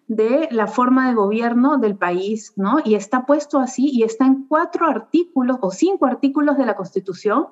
de 0.07 0.47
la 0.51 0.67
forma 0.67 1.09
de 1.09 1.15
gobierno 1.15 1.77
del 1.77 1.97
país, 1.97 2.53
¿no? 2.55 2.77
Y 2.83 2.95
está 2.95 3.25
puesto 3.25 3.59
así 3.59 3.89
y 3.91 4.03
está 4.03 4.25
en 4.25 4.45
cuatro 4.47 4.85
artículos 4.85 5.57
o 5.61 5.71
cinco 5.71 6.05
artículos 6.05 6.57
de 6.57 6.65
la 6.65 6.75
Constitución, 6.75 7.47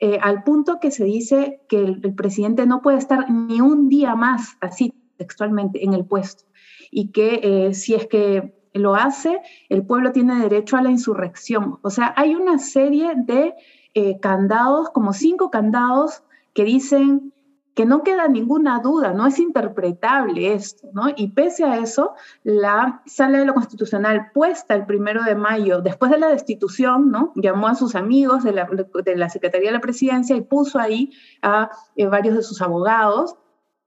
eh, 0.00 0.18
al 0.20 0.42
punto 0.42 0.80
que 0.80 0.90
se 0.90 1.04
dice 1.04 1.62
que 1.68 1.82
el, 1.82 2.14
presidente 2.14 2.66
no 2.66 2.82
puede 2.82 2.98
estar 2.98 3.30
ni 3.30 3.60
un 3.60 3.88
día 3.88 4.14
más, 4.14 4.56
así 4.60 4.92
textualmente, 5.18 5.84
en 5.84 5.92
el 5.92 6.06
puesto. 6.06 6.44
Y 6.90 7.12
que 7.12 7.40
eh, 7.42 7.74
si 7.74 7.94
es 7.94 8.06
que 8.06 8.54
lo 8.72 8.94
hace, 8.94 9.40
el 9.68 9.84
pueblo 9.84 10.12
tiene 10.12 10.40
derecho 10.40 10.76
a 10.76 10.82
la 10.82 10.90
insurrección. 10.90 11.78
O 11.82 11.90
sea, 11.90 12.14
hay 12.16 12.34
una 12.34 12.58
serie 12.58 13.12
de 13.16 13.54
eh, 13.94 14.18
candados, 14.20 14.90
como 14.90 15.12
cinco 15.12 15.50
candados, 15.50 16.22
que 16.54 16.64
dicen 16.64 17.32
que 17.78 17.86
no 17.86 18.02
queda 18.02 18.26
ninguna 18.26 18.80
duda, 18.80 19.12
no 19.12 19.24
es 19.28 19.38
interpretable 19.38 20.52
esto, 20.52 20.88
¿no? 20.92 21.10
Y 21.14 21.28
pese 21.28 21.62
a 21.62 21.78
eso, 21.78 22.14
la 22.42 23.02
Sala 23.06 23.38
de 23.38 23.44
lo 23.44 23.54
Constitucional 23.54 24.32
puesta 24.34 24.74
el 24.74 24.84
primero 24.84 25.22
de 25.22 25.36
mayo, 25.36 25.80
después 25.80 26.10
de 26.10 26.18
la 26.18 26.26
destitución, 26.26 27.12
¿no? 27.12 27.32
Llamó 27.36 27.68
a 27.68 27.76
sus 27.76 27.94
amigos 27.94 28.42
de 28.42 28.50
la, 28.50 29.28
Secretaría 29.28 29.68
de 29.68 29.76
la 29.76 29.80
Presidencia 29.80 30.34
y 30.34 30.40
puso 30.40 30.80
ahí 30.80 31.12
a 31.40 31.70
eh, 31.94 32.06
varios 32.06 32.34
de 32.34 32.42
sus 32.42 32.60
abogados 32.60 33.36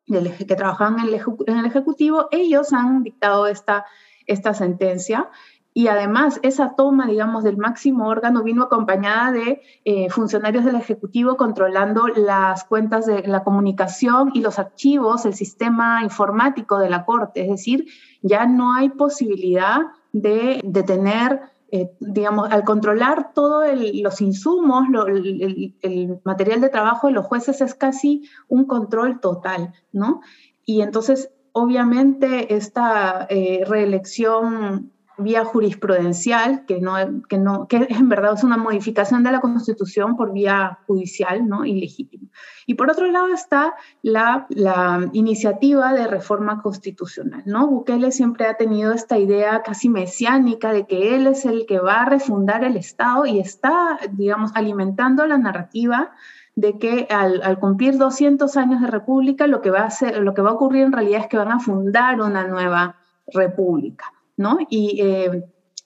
que 0.06 0.56
trabajaban 0.56 1.00
en 1.00 1.58
el 1.58 1.66
Ejecutivo. 1.66 2.28
Ellos 2.32 2.74
han 2.74 3.04
dictado 3.04 3.48
esta 3.48 3.86
esta 4.28 4.54
sentencia. 4.54 5.30
Y 5.74 5.88
además, 5.88 6.40
esa 6.44 6.76
toma, 6.76 7.08
digamos, 7.08 7.46
del 7.46 7.56
máximo 7.56 8.10
órgano 8.10 8.44
vino 8.44 8.64
acompañada 8.64 9.32
de 9.32 9.62
eh, 9.86 10.10
funcionarios 10.10 10.66
del 10.66 10.76
Ejecutivo 10.76 11.38
controlando 11.38 12.08
las 12.08 12.66
cuentas 12.66 13.06
de 13.06 13.26
la 13.26 13.44
comunicación 13.46 14.32
y 14.34 14.42
los 14.42 14.60
archivos, 14.60 15.26
el 15.26 15.34
sistema 15.34 16.04
informático 16.04 16.78
de 16.78 16.90
la 16.90 17.06
Corte. 17.06 17.42
Es 17.44 17.50
decir, 17.50 17.86
ya 18.22 18.46
no 18.46 18.74
hay 18.74 18.90
posibilidad 18.90 19.80
de, 20.12 20.60
de 20.62 20.84
tener, 20.84 21.40
eh, 21.72 21.90
digamos, 22.00 22.52
al 22.52 22.66
controlar 22.66 23.34
todos 23.34 23.66
los 23.94 24.20
insumos, 24.20 24.84
el, 25.08 26.20
material 26.26 26.60
de 26.60 26.70
trabajo 26.70 27.08
de 27.08 27.14
los 27.14 27.26
jueces 27.26 27.62
es 27.62 27.76
casi 27.76 28.30
un 28.50 28.66
control 28.66 29.22
total, 29.22 29.74
¿no? 29.94 30.20
Y 30.66 30.82
entonces 30.82 31.32
obviamente 31.54 32.56
esta 32.56 33.26
eh, 33.30 33.64
reelección 33.66 34.92
vía 35.18 35.46
jurisprudencial, 35.46 36.66
que, 36.66 36.80
no, 36.80 36.96
que, 37.28 37.38
no, 37.38 37.68
que 37.68 37.88
en 37.90 38.10
verdad 38.10 38.34
es 38.34 38.44
una 38.44 38.58
modificación 38.58 39.24
de 39.24 39.32
la 39.32 39.42
Constitución 39.42 40.16
por 40.16 40.34
vía 40.34 40.80
judicial, 40.88 41.48
¿no? 41.48 41.66
Ilegítima. 41.66 42.30
Y 42.66 42.76
por 42.76 42.90
otro 42.90 43.08
lado 43.08 43.28
está 43.28 43.74
la, 44.02 44.46
la, 44.50 45.10
iniciativa 45.14 45.94
de 45.94 46.08
reforma 46.08 46.62
constitucional, 46.62 47.44
¿no? 47.46 47.68
Bukele 47.68 48.12
siempre 48.12 48.48
ha 48.48 48.56
tenido 48.56 48.94
esta 48.94 49.18
idea 49.18 49.62
casi 49.64 49.90
mesiánica 49.90 50.74
de 50.74 50.86
que 50.86 51.16
él 51.16 51.28
es 51.28 51.46
el 51.46 51.66
que 51.66 51.80
va 51.80 52.02
a 52.02 52.10
refundar 52.10 52.64
el 52.64 52.78
Estado 52.78 53.26
y 53.26 53.40
está, 53.40 54.00
digamos, 54.12 54.52
alimentando 54.56 55.26
la 55.28 55.38
narrativa 55.38 56.12
de 56.56 56.78
que 56.78 57.08
al, 57.10 57.60
cumplir 57.60 57.98
200 57.98 58.56
años 58.58 58.82
de 58.82 58.88
república 58.88 59.48
lo 59.48 59.62
que, 59.62 59.72
va 59.72 59.88
a 59.88 60.12
lo 60.20 60.34
que 60.34 60.42
va 60.42 60.52
a 60.52 60.54
ocurrir 60.54 60.84
en 60.84 60.92
realidad 60.92 61.22
es 61.22 61.28
que 61.28 61.38
van 61.38 61.52
a 61.52 61.60
fundar 61.60 62.22
una 62.22 62.46
nueva 62.48 62.98
república, 63.34 64.06
¿no? 64.42 64.58
Y 64.70 65.02
eh, 65.02 65.44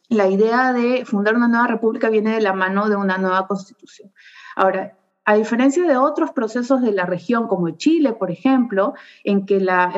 la 0.10 0.28
idea 0.28 0.74
de 0.74 1.06
fundar 1.06 1.36
una 1.36 1.48
nueva 1.48 1.68
república 1.68 2.10
viene 2.10 2.34
de 2.34 2.42
la 2.42 2.54
mano 2.54 2.90
de 2.90 2.96
una 2.96 3.18
nueva 3.18 3.48
constitución. 3.48 4.12
Ahora, 4.56 4.98
a 5.26 5.36
diferencia 5.36 5.84
de 5.86 5.98
otros 5.98 6.32
procesos 6.32 6.82
de 6.82 6.92
la 6.92 7.06
región, 7.06 7.48
como 7.48 7.70
Chile, 7.72 8.14
por 8.14 8.32
ejemplo, 8.32 8.94
en 9.24 9.46
que 9.46 9.60
la, 9.60 9.92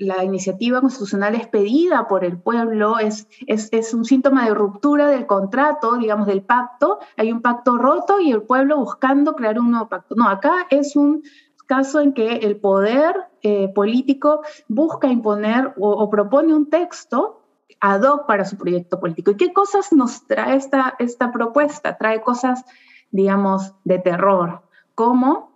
la 0.00 0.24
iniciativa 0.24 0.80
constitucional 0.80 1.34
es 1.34 1.46
pedida 1.46 2.08
por 2.08 2.24
el 2.24 2.38
pueblo, 2.38 2.98
es, 2.98 3.28
es, 3.46 3.92
un 3.92 4.06
síntoma 4.06 4.46
de 4.46 4.54
ruptura 4.54 5.08
del 5.08 5.26
contrato, 5.26 5.96
digamos, 5.98 6.26
del 6.26 6.42
pacto. 6.42 7.00
Hay 7.18 7.30
un 7.30 7.42
pacto 7.42 7.76
roto 7.76 8.18
y 8.18 8.32
el 8.32 8.42
pueblo 8.42 8.78
buscando 8.78 9.34
crear 9.34 9.60
un 9.60 9.70
nuevo 9.70 9.88
pacto. 9.88 10.14
No, 10.14 10.28
acá 10.28 10.66
es 10.70 10.96
un 10.96 11.22
caso 11.66 12.00
en 12.00 12.14
que 12.14 12.36
el 12.36 12.56
poder 12.56 13.14
eh, 13.42 13.68
político 13.74 14.40
busca 14.68 15.06
imponer 15.06 15.74
o, 15.78 16.08
propone 16.08 16.54
un 16.54 16.70
texto 16.70 17.39
ad 17.80 18.04
para 18.26 18.44
su 18.44 18.56
proyecto 18.56 19.00
político. 19.00 19.30
¿Y 19.32 19.36
qué 19.36 19.52
cosas 19.52 19.92
nos 19.92 20.26
trae 20.26 20.56
esta, 20.56 20.94
esta 20.98 21.32
propuesta? 21.32 21.96
Trae 21.96 22.20
cosas, 22.20 22.64
digamos, 23.10 23.74
de 23.84 23.98
terror, 23.98 24.62
como 24.94 25.50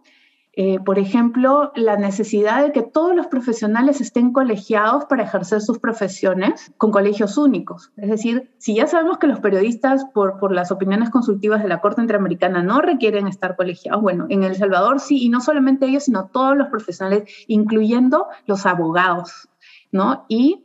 eh, 0.56 0.78
por 0.78 1.00
ejemplo, 1.00 1.72
la 1.74 1.96
necesidad 1.96 2.64
de 2.64 2.70
que 2.70 2.82
todos 2.82 3.16
los 3.16 3.26
profesionales 3.26 4.00
estén 4.00 4.32
colegiados 4.32 5.04
para 5.06 5.24
ejercer 5.24 5.60
sus 5.60 5.80
profesiones 5.80 6.72
con 6.78 6.92
colegios 6.92 7.36
únicos. 7.36 7.90
Es 7.96 8.08
decir, 8.08 8.52
si 8.58 8.76
ya 8.76 8.86
sabemos 8.86 9.18
que 9.18 9.26
los 9.26 9.40
periodistas, 9.40 10.04
por, 10.14 10.38
por 10.38 10.52
las 10.52 10.70
opiniones 10.70 11.10
consultivas 11.10 11.60
de 11.60 11.68
la 11.68 11.80
Corte 11.80 12.02
Interamericana, 12.02 12.62
no 12.62 12.80
requieren 12.80 13.26
estar 13.26 13.56
colegiados, 13.56 14.00
bueno, 14.00 14.26
en 14.28 14.44
El 14.44 14.54
Salvador 14.54 15.00
sí, 15.00 15.24
y 15.24 15.28
no 15.28 15.40
solamente 15.40 15.86
ellos, 15.86 16.04
sino 16.04 16.28
todos 16.28 16.56
los 16.56 16.68
profesionales, 16.68 17.24
incluyendo 17.48 18.28
los 18.46 18.64
abogados, 18.64 19.48
¿no? 19.90 20.24
Y 20.28 20.63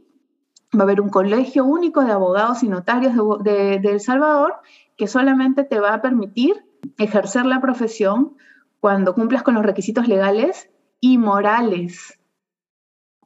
va 0.75 0.81
a 0.81 0.83
haber 0.83 1.01
un 1.01 1.09
colegio 1.09 1.65
único 1.65 2.03
de 2.03 2.11
abogados 2.11 2.63
y 2.63 2.67
notarios 2.67 3.13
de, 3.43 3.75
El 3.75 3.99
Salvador 3.99 4.55
que 4.97 5.07
solamente 5.07 5.63
te 5.63 5.79
va 5.79 5.93
a 5.93 6.01
permitir 6.01 6.65
ejercer 6.97 7.45
la 7.45 7.61
profesión 7.61 8.35
cuando 8.79 9.15
cumplas 9.15 9.43
con 9.43 9.55
los 9.55 9.65
requisitos 9.65 10.07
legales 10.07 10.69
y 10.99 11.17
morales. 11.17 12.19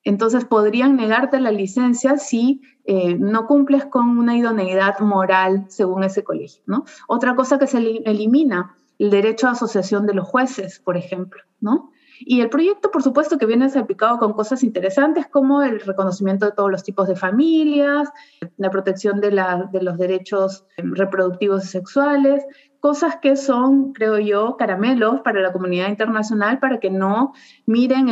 Entonces 0.04 0.46
podrían 0.46 0.96
negarte 0.96 1.40
la 1.40 1.52
licencia 1.52 2.18
si 2.18 2.62
eh, 2.86 3.16
no 3.16 3.48
cumples 3.48 3.86
con 3.86 4.18
una 4.18 4.38
idoneidad 4.38 5.00
moral 5.00 5.66
según 5.70 6.04
ese 6.04 6.24
colegio. 6.24 6.62
¿no? 6.66 6.86
Otra 7.08 7.36
cosa 7.36 7.58
que 7.58 7.68
se 7.68 7.78
elimina, 7.78 8.76
el 9.00 9.10
derecho 9.10 9.48
a 9.48 9.52
asociación 9.52 10.06
de 10.06 10.14
los 10.14 10.28
jueces, 10.28 10.80
por 10.80 10.98
ejemplo. 10.98 11.42
¿no? 11.60 11.92
Y 12.25 12.42
el 12.42 12.50
proyecto, 12.50 12.92
por 12.92 13.03
supuesto, 13.03 13.38
que 13.38 13.46
viene 13.46 13.70
salpicado 13.70 14.18
con 14.18 14.34
cosas 14.34 14.63
interesantes 14.63 15.27
como 15.27 15.62
el 15.62 15.80
reconocimiento 15.80 16.46
de 16.46 16.51
todos 16.51 16.72
los 16.72 16.84
tipos 16.84 17.08
de 17.08 17.15
familias, 17.15 18.10
la 18.58 18.70
protección 18.70 19.20
de, 19.22 19.30
de 19.30 19.82
los 19.82 19.98
derechos 19.98 20.65
reproductivos 20.77 21.65
y 21.65 21.68
sexuales, 21.68 22.46
cosas 22.80 23.18
que 23.22 23.36
son, 23.36 23.94
creo 23.94 24.20
yo, 24.20 24.58
caramelos 24.58 25.22
para 25.22 25.39
la 25.39 25.53
comunidad 25.53 25.88
internacional 25.88 26.60
para 26.60 26.80
que 26.80 26.89
no 26.89 27.34
miren 27.65 28.08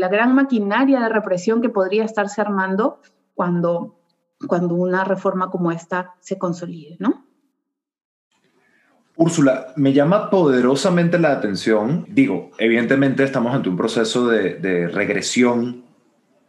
la 0.00 0.08
gran 0.08 0.34
maquinaria 0.34 1.00
de 1.00 1.08
represión 1.08 1.60
que 1.60 1.70
podría 1.70 2.04
estarse 2.04 2.40
armando 2.40 3.00
cuando, 3.34 3.98
cuando 4.46 4.76
una 4.76 5.02
reforma 5.02 5.50
como 5.50 5.72
esta 5.72 6.14
se 6.20 6.38
consolide, 6.38 6.96
¿no? 7.00 7.25
Úrsula, 9.16 9.68
me 9.76 9.94
llama 9.94 10.28
poderosamente 10.28 11.18
la 11.18 11.32
atención. 11.32 12.04
Digo, 12.08 12.50
evidentemente 12.58 13.24
estamos 13.24 13.54
ante 13.54 13.70
un 13.70 13.76
proceso 13.76 14.28
de, 14.28 14.88
regresión 14.88 15.84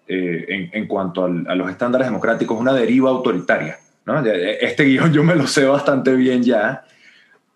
eh, 0.08 0.70
en, 0.74 0.88
cuanto 0.88 1.24
a 1.24 1.56
los 1.56 1.70
estándares 1.70 2.08
democráticos, 2.08 2.60
una 2.60 2.74
deriva 2.74 3.10
autoritaria. 3.10 3.78
Este 4.62 4.84
guion 4.84 5.14
yo 5.14 5.24
me 5.24 5.36
lo 5.36 5.48
sé 5.48 5.66
bastante 5.66 6.14
bien 6.16 6.44
ya, 6.44 6.84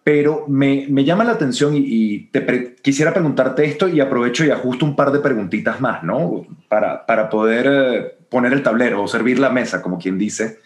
pero 0.04 0.46
me, 0.48 0.88
llama 1.04 1.26
la 1.26 1.34
atención 1.34 1.74
y, 1.76 2.30
quisiera 2.82 3.14
preguntarte 3.14 3.66
esto 3.66 3.90
y 3.90 4.00
aprovecho 4.00 4.46
y 4.46 4.50
ajusto 4.50 4.86
un 4.86 4.96
par 4.96 5.12
de 5.12 5.20
preguntitas 5.20 5.82
más, 5.82 6.04
¿no? 6.04 6.46
Para, 6.70 7.06
para 7.06 7.30
poder 7.30 7.68
eh, 7.70 8.18
poner 8.30 8.54
el 8.54 8.64
tablero 8.64 9.04
o 9.04 9.08
servir 9.08 9.40
la 9.40 9.50
mesa, 9.50 9.82
como 9.82 10.00
quien 10.00 10.18
dice. 10.18 10.60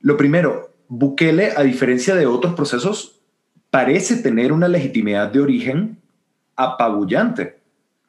Lo 0.00 0.16
primero, 0.16 0.74
Bukele, 0.88 1.52
a 1.56 1.62
diferencia 1.62 2.14
de 2.14 2.26
otros 2.26 2.54
procesos, 2.54 3.13
parece 3.74 4.14
tener 4.18 4.52
una 4.52 4.68
legitimidad 4.68 5.32
de 5.32 5.40
origen 5.40 5.98
apabullante. 6.54 7.58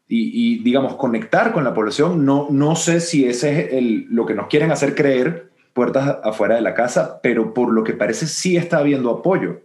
Y, 0.07 0.59
digamos, 0.59 0.95
conectar 0.95 1.53
con 1.53 1.63
la 1.63 1.73
población, 1.73 2.23
no, 2.23 2.45
no 2.51 2.75
sé 2.75 2.99
si 2.99 3.25
ese 3.25 3.75
es 3.75 3.83
lo 4.11 4.27
que 4.27 4.35
nos 4.35 4.45
quieren 4.45 4.71
hacer 4.71 4.93
creer 4.93 5.49
puertas 5.73 6.19
afuera 6.23 6.53
de 6.53 6.61
la 6.61 6.75
casa, 6.75 7.19
pero 7.23 7.55
por 7.55 7.73
lo 7.73 7.83
que 7.83 7.93
parece 7.93 8.27
sí 8.27 8.55
está 8.55 8.77
habiendo 8.77 9.09
apoyo. 9.09 9.61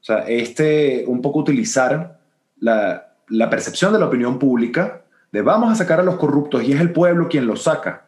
O 0.00 0.04
sea, 0.04 0.20
este, 0.20 1.04
un 1.06 1.20
poco 1.20 1.40
utilizar 1.40 2.18
la, 2.58 3.10
percepción 3.50 3.92
de 3.92 3.98
la 3.98 4.06
opinión 4.06 4.38
pública 4.38 5.02
de 5.32 5.42
vamos 5.42 5.70
a 5.70 5.74
sacar 5.74 6.00
a 6.00 6.02
los 6.02 6.16
corruptos 6.16 6.64
y 6.64 6.72
es 6.72 6.80
el 6.80 6.92
pueblo 6.92 7.28
quien 7.28 7.46
los 7.46 7.64
saca, 7.64 8.06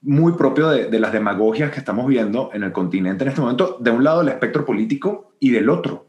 muy 0.00 0.32
propio 0.32 0.70
de, 0.70 0.86
de, 0.86 0.98
las 0.98 1.12
demagogias 1.12 1.72
que 1.72 1.78
estamos 1.78 2.06
viendo 2.06 2.48
en 2.54 2.62
el 2.62 2.72
continente 2.72 3.24
en 3.24 3.28
este 3.28 3.42
momento, 3.42 3.76
de 3.80 3.90
un 3.90 4.02
lado 4.02 4.22
el 4.22 4.28
espectro 4.28 4.64
político 4.64 5.34
y 5.40 5.50
del 5.50 5.68
otro. 5.68 6.06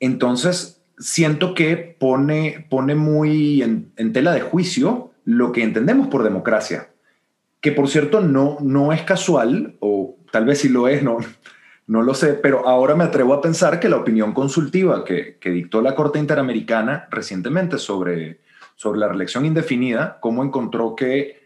Entonces, 0.00 0.82
siento 0.98 1.54
que 1.54 1.96
pone, 1.98 2.66
pone 2.70 2.94
muy 2.94 3.62
en, 3.62 4.12
tela 4.12 4.32
de 4.32 4.40
juicio 4.40 5.10
lo 5.24 5.52
que 5.52 5.62
entendemos 5.62 6.08
por 6.08 6.22
democracia, 6.22 6.90
que 7.60 7.72
por 7.72 7.88
cierto 7.88 8.20
no, 8.20 8.58
no 8.60 8.92
es 8.92 9.02
casual, 9.02 9.76
o 9.80 10.16
tal 10.30 10.44
vez 10.44 10.60
sí 10.60 10.68
lo 10.68 10.88
es, 10.88 11.02
no, 11.02 11.18
no 11.86 12.02
lo 12.02 12.14
sé, 12.14 12.34
pero 12.34 12.68
ahora 12.68 12.94
me 12.94 13.04
atrevo 13.04 13.34
a 13.34 13.40
pensar 13.40 13.80
que 13.80 13.88
la 13.88 13.96
opinión 13.96 14.32
consultiva 14.32 15.04
que, 15.04 15.38
dictó 15.42 15.80
la 15.80 15.94
Corte 15.94 16.18
Interamericana 16.18 17.08
recientemente 17.10 17.78
sobre, 17.78 18.40
sobre 18.76 19.00
la 19.00 19.08
reelección 19.08 19.46
indefinida, 19.46 20.18
cómo 20.20 20.44
encontró 20.44 20.94
que 20.94 21.42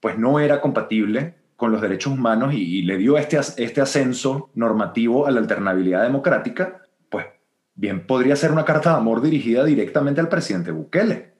pues 0.00 0.18
no 0.18 0.40
era 0.40 0.60
compatible 0.60 1.34
con 1.56 1.70
los 1.70 1.80
derechos 1.80 2.12
humanos 2.12 2.52
y, 2.54 2.78
y 2.78 2.82
le 2.82 2.98
dio 2.98 3.16
este, 3.16 3.38
este 3.38 3.80
ascenso 3.80 4.50
normativo 4.54 5.26
a 5.26 5.30
la 5.30 5.40
alternabilidad 5.40 6.02
democrática, 6.02 6.81
bien 7.74 8.06
podría 8.06 8.36
ser 8.36 8.52
una 8.52 8.64
carta 8.64 8.90
de 8.90 8.96
amor 8.96 9.22
dirigida 9.22 9.64
directamente 9.64 10.20
al 10.20 10.28
presidente 10.28 10.70
Bukele. 10.70 11.32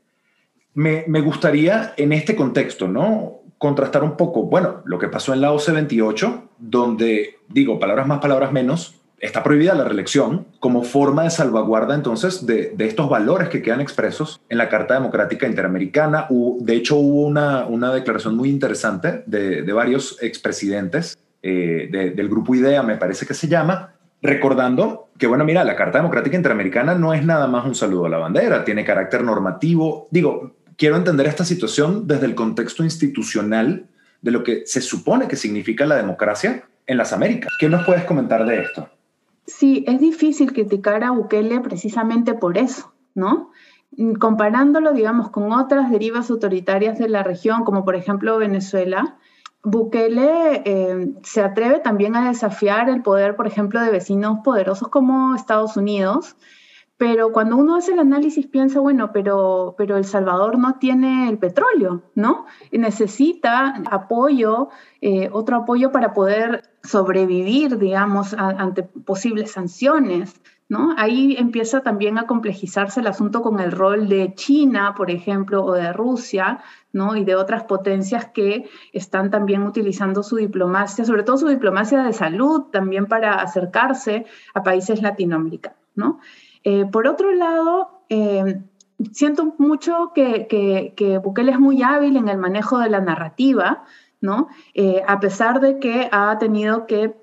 Me, 0.74 1.20
gustaría 1.20 1.92
en 1.96 2.12
este 2.12 2.34
contexto, 2.34 2.88
¿no? 2.88 3.42
Contrastar 3.58 4.02
un 4.02 4.16
poco, 4.16 4.44
bueno, 4.44 4.82
lo 4.86 4.98
que 4.98 5.08
pasó 5.08 5.34
en 5.34 5.42
la 5.42 5.52
OCE 5.52 5.72
28, 5.72 6.48
donde, 6.58 7.36
digo, 7.48 7.78
palabras 7.78 8.06
más, 8.06 8.20
palabras 8.20 8.52
menos, 8.52 9.02
está 9.18 9.42
prohibida 9.42 9.74
la 9.74 9.84
reelección 9.84 10.46
como 10.58 10.82
forma 10.82 11.24
de 11.24 11.30
salvaguarda 11.30 11.94
entonces 11.94 12.44
de, 12.44 12.74
estos 12.78 13.08
valores 13.08 13.50
que 13.50 13.62
quedan 13.62 13.80
expresos 13.80 14.40
en 14.48 14.58
la 14.58 14.68
Carta 14.68 14.94
Democrática 14.94 15.46
Interamericana. 15.46 16.26
de 16.30 16.74
hecho, 16.74 16.96
hubo 16.96 17.26
una, 17.26 17.66
una 17.66 17.92
declaración 17.92 18.34
muy 18.34 18.48
interesante 18.48 19.22
de, 19.26 19.70
varios 19.72 20.20
expresidentes 20.22 21.18
eh, 21.42 21.88
del 22.14 22.28
grupo 22.28 22.54
IDEA, 22.54 22.82
me 22.82 22.96
parece 22.96 23.26
que 23.26 23.34
se 23.34 23.46
llama, 23.46 23.91
recordando 24.22 25.10
que, 25.18 25.26
bueno, 25.26 25.44
mira, 25.44 25.64
la 25.64 25.76
Carta 25.76 25.98
Democrática 25.98 26.36
Interamericana 26.36 26.94
no 26.94 27.12
es 27.12 27.24
nada 27.24 27.46
más 27.48 27.66
un 27.66 27.74
saludo 27.74 28.06
a 28.06 28.08
la 28.08 28.18
bandera, 28.18 28.64
tiene 28.64 28.84
carácter 28.84 29.24
normativo. 29.24 30.08
Digo, 30.10 30.54
quiero 30.76 30.96
entender 30.96 31.26
esta 31.26 31.44
situación 31.44 32.06
desde 32.06 32.26
el 32.26 32.34
contexto 32.34 32.84
institucional 32.84 33.88
de 34.22 34.30
lo 34.30 34.44
que 34.44 34.62
se 34.66 34.80
supone 34.80 35.28
que 35.28 35.36
significa 35.36 35.84
la 35.84 35.96
democracia 35.96 36.64
en 36.86 36.96
las 36.96 37.12
Américas. 37.12 37.52
¿Qué 37.58 37.68
nos 37.68 37.84
puedes 37.84 38.04
comentar 38.04 38.46
de 38.46 38.62
esto? 38.62 38.88
Sí, 39.46 39.84
es 39.88 40.00
difícil 40.00 40.52
criticar 40.52 41.02
a 41.02 41.10
Bukele 41.10 41.60
precisamente 41.60 42.34
por 42.34 42.56
eso, 42.56 42.92
¿no? 43.14 43.50
Comparándolo, 44.18 44.92
digamos, 44.92 45.30
con 45.30 45.52
otras 45.52 45.90
derivas 45.90 46.30
autoritarias 46.30 46.98
de 46.98 47.08
la 47.08 47.22
región, 47.24 47.64
como 47.64 47.84
por 47.84 47.96
ejemplo 47.96 48.38
Venezuela, 48.38 49.16
Bukele 49.64 50.62
eh, 50.64 51.14
se 51.22 51.40
atreve 51.40 51.78
también 51.78 52.16
a 52.16 52.28
desafiar 52.28 52.88
el 52.88 53.02
poder, 53.02 53.36
por 53.36 53.46
ejemplo, 53.46 53.80
de 53.80 53.90
vecinos 53.90 54.38
poderosos 54.42 54.88
como 54.88 55.34
Estados 55.34 55.76
Unidos, 55.76 56.36
pero 56.96 57.32
cuando 57.32 57.56
uno 57.56 57.76
hace 57.76 57.92
el 57.92 57.98
análisis 57.98 58.46
piensa, 58.46 58.78
bueno, 58.78 59.10
pero, 59.12 59.74
pero 59.76 59.96
El 59.96 60.04
Salvador 60.04 60.58
no 60.58 60.74
tiene 60.78 61.28
el 61.28 61.38
petróleo, 61.38 62.04
¿no? 62.14 62.46
Necesita 62.70 63.82
apoyo, 63.90 64.68
eh, 65.00 65.28
otro 65.32 65.56
apoyo 65.56 65.90
para 65.90 66.12
poder 66.12 66.62
sobrevivir, 66.84 67.78
digamos, 67.78 68.34
ante 68.34 68.84
posibles 68.84 69.50
sanciones. 69.52 70.40
Ahí 70.96 71.36
empieza 71.38 71.80
también 71.82 72.18
a 72.18 72.26
complejizarse 72.26 73.00
el 73.00 73.06
asunto 73.06 73.42
con 73.42 73.60
el 73.60 73.72
rol 73.72 74.08
de 74.08 74.34
China, 74.34 74.94
por 74.96 75.10
ejemplo, 75.10 75.64
o 75.64 75.72
de 75.72 75.92
Rusia, 75.92 76.60
¿no? 76.92 77.16
Y 77.16 77.24
de 77.24 77.34
otras 77.34 77.64
potencias 77.64 78.26
que 78.26 78.68
están 78.92 79.30
también 79.30 79.62
utilizando 79.62 80.22
su 80.22 80.36
diplomacia, 80.36 81.04
sobre 81.04 81.22
todo 81.22 81.38
su 81.38 81.48
diplomacia 81.48 82.02
de 82.02 82.12
salud, 82.12 82.64
también 82.70 83.06
para 83.06 83.34
acercarse 83.34 84.26
a 84.54 84.62
países 84.62 85.02
latinoamericanos, 85.02 85.78
¿no? 85.94 86.20
Eh, 86.64 86.86
por 86.86 87.08
otro 87.08 87.32
lado, 87.32 88.04
eh, 88.08 88.60
siento 89.10 89.54
mucho 89.58 90.12
que, 90.14 90.46
que, 90.48 91.18
Bukele 91.18 91.52
es 91.52 91.58
muy 91.58 91.82
hábil 91.82 92.16
en 92.16 92.28
el 92.28 92.38
manejo 92.38 92.78
de 92.78 92.90
la 92.90 93.00
narrativa, 93.00 93.84
¿no? 94.20 94.48
Eh, 94.74 95.02
a 95.06 95.18
pesar 95.18 95.60
de 95.60 95.78
que 95.78 96.08
ha 96.12 96.38
tenido 96.38 96.86
que 96.86 97.21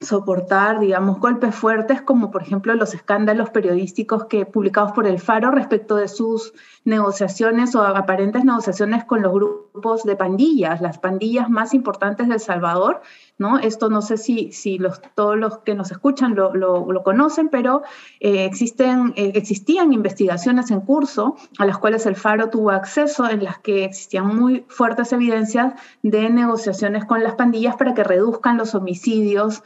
soportar, 0.00 0.80
digamos, 0.80 1.18
golpes 1.20 1.54
fuertes, 1.54 2.02
como 2.02 2.30
por 2.30 2.42
ejemplo 2.42 2.74
los 2.74 2.94
escándalos 2.94 3.50
periodísticos 3.50 4.26
que 4.26 4.44
publicados 4.44 4.92
por 4.92 5.06
el 5.06 5.18
Faro 5.18 5.50
respecto 5.50 5.96
de 5.96 6.08
sus 6.08 6.52
negociaciones 6.84 7.74
o 7.74 7.82
aparentes 7.82 8.44
negociaciones 8.44 9.04
con 9.04 9.22
los 9.22 9.32
grupos 9.32 9.65
de 10.04 10.16
pandillas, 10.16 10.80
las 10.80 10.98
pandillas 10.98 11.50
más 11.50 11.74
importantes 11.74 12.28
de 12.28 12.38
Salvador, 12.38 13.02
¿no? 13.38 13.58
Esto 13.58 13.88
no 13.90 14.02
sé 14.02 14.16
si, 14.16 14.50
si 14.52 14.78
los, 14.78 15.00
todos 15.14 15.36
los 15.36 15.58
que 15.58 15.74
nos 15.74 15.90
escuchan 15.90 16.34
lo, 16.34 16.54
lo, 16.54 17.02
conocen, 17.02 17.48
pero 17.48 17.82
eh, 18.20 18.44
existen, 18.46 19.12
eh, 19.16 19.32
existían 19.34 19.92
investigaciones 19.92 20.70
en 20.70 20.80
curso 20.80 21.36
a 21.58 21.66
las 21.66 21.78
cuales 21.78 22.06
el 22.06 22.16
Faro 22.16 22.48
tuvo 22.48 22.70
acceso, 22.70 23.28
en 23.28 23.44
las 23.44 23.58
que 23.58 23.84
existían 23.84 24.34
muy 24.34 24.64
fuertes 24.68 25.12
evidencias 25.12 25.74
de 26.02 26.30
negociaciones 26.30 27.04
con 27.04 27.22
las 27.22 27.34
pandillas 27.34 27.76
para 27.76 27.94
que 27.94 28.02
reduzcan 28.02 28.56
los 28.56 28.74
homicidios 28.74 29.62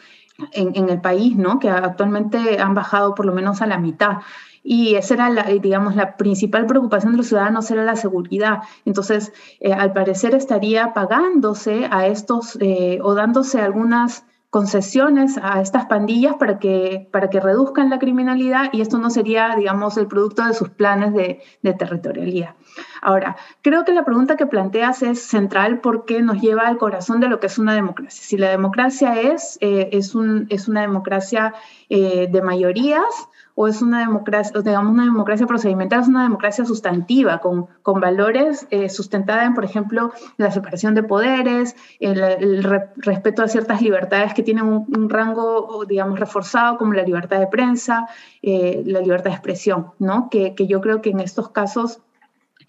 en, 0.53 0.88
el 0.88 1.01
país, 1.01 1.37
¿no? 1.37 1.59
que 1.59 1.68
actualmente 1.68 2.59
han 2.61 2.75
bajado 2.75 3.14
por 3.14 3.27
lo 3.27 3.33
menos 3.33 3.62
a 3.62 3.66
la 3.66 3.79
mitad. 3.79 4.18
Y 4.62 4.94
esa 4.94 5.14
era, 5.14 5.31
la, 5.31 5.44
digamos, 5.44 5.96
la 5.96 6.16
principal 6.16 6.66
preocupación 6.66 7.12
de 7.12 7.18
los 7.18 7.29
ciudadanos, 7.29 7.70
era 7.70 7.85
la 7.85 7.96
seguridad. 7.96 8.59
Entonces, 8.85 9.33
eh, 9.61 9.73
al 9.73 9.92
parecer 9.92 10.35
estaría 10.35 10.92
pagándose 10.92 11.88
a 11.90 12.07
estos 12.07 12.59
eh, 12.61 12.99
o 13.03 13.14
dándose 13.14 13.61
algunas 13.61 14.25
concesiones 14.51 15.38
a 15.40 15.61
estas 15.61 15.87
pandillas 15.87 16.35
para 16.35 16.59
que, 16.59 17.09
para 17.12 17.31
que 17.31 17.38
reduzcan 17.38 17.88
la 17.88 18.01
criminalidad 18.01 18.70
y 18.73 18.81
esto 18.81 18.99
no 18.99 19.09
sería, 19.09 19.55
digamos, 19.57 19.96
el 19.96 20.09
producto 20.09 20.44
de 20.44 20.55
sus 20.55 20.70
planes 20.70 21.14
de, 21.14 21.40
de 21.62 21.73
territorialidad. 21.73 22.57
Ahora, 23.03 23.37
creo 23.63 23.85
que 23.85 23.93
la 23.93 24.05
pregunta 24.05 24.37
que 24.37 24.47
planteas 24.47 25.03
es 25.03 25.23
central 25.23 25.81
porque 25.81 26.23
nos 26.23 26.41
lleva 26.41 26.67
al 26.67 26.79
corazón 26.79 27.21
de 27.21 27.29
lo 27.29 27.41
que 27.41 27.47
es 27.47 27.59
una 27.59 27.75
democracia. 27.75 28.23
Si 28.23 28.37
la 28.37 28.51
democracia 28.51 29.21
es, 29.21 29.59
eh, 29.61 29.89
es, 29.93 30.15
un, 30.15 30.47
es, 30.51 30.69
una 30.69 30.83
democracia 30.83 31.55
eh, 31.89 32.29
de 32.31 32.43
mayorías, 32.43 33.29
o 33.57 33.69
es 33.69 33.83
una 33.83 34.01
democracia, 34.01 34.59
digamos, 34.63 34.93
una 34.93 35.05
democracia 35.05 35.47
procedimental, 35.47 36.01
es 36.01 36.09
una 36.09 36.23
democracia 36.23 36.65
sustantiva, 36.65 37.39
con, 37.39 37.67
con 37.83 38.01
valores 38.01 38.67
eh, 38.71 38.89
sustentada 38.89 39.45
en, 39.45 39.55
por 39.55 39.65
ejemplo, 39.65 40.13
la 40.39 40.51
separación 40.51 40.95
de 40.95 41.03
poderes, 41.03 41.77
el, 41.99 42.63
respeto 42.97 43.43
a 43.43 43.49
ciertas 43.49 43.83
libertades 43.83 44.33
que 44.33 44.43
tienen 44.43 44.65
un, 44.65 45.11
rango, 45.11 45.85
digamos, 45.87 46.19
reforzado, 46.19 46.79
como 46.79 46.95
la 46.95 47.03
libertad 47.03 47.39
de 47.39 47.49
prensa, 47.49 48.07
la 48.43 49.01
libertad 49.01 49.31
de 49.31 49.37
expresión, 49.37 49.91
¿no? 49.99 50.31
Que, 50.31 50.55
yo 50.67 50.81
creo 50.81 51.03
que 51.03 51.11
en 51.11 51.21
estos 51.21 51.51
casos 51.51 52.01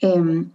eh, 0.02 0.46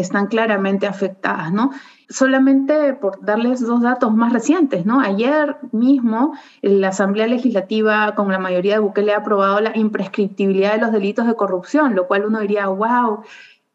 están 0.00 0.26
claramente 0.26 0.86
afectadas, 0.86 1.52
¿no? 1.52 1.70
Solamente 2.08 2.94
por 2.94 3.24
darles 3.24 3.60
dos 3.60 3.82
datos 3.82 4.12
más 4.12 4.32
recientes, 4.32 4.84
¿no? 4.84 5.00
Ayer 5.00 5.56
mismo 5.70 6.34
la 6.60 6.88
Asamblea 6.88 7.28
Legislativa 7.28 8.14
con 8.16 8.30
la 8.32 8.38
mayoría 8.38 8.74
de 8.74 8.80
Bukele 8.80 9.14
ha 9.14 9.18
aprobado 9.18 9.60
la 9.60 9.76
imprescriptibilidad 9.76 10.74
de 10.74 10.80
los 10.80 10.92
delitos 10.92 11.26
de 11.26 11.36
corrupción, 11.36 11.94
lo 11.94 12.08
cual 12.08 12.26
uno 12.26 12.40
diría, 12.40 12.66
wow, 12.66 13.22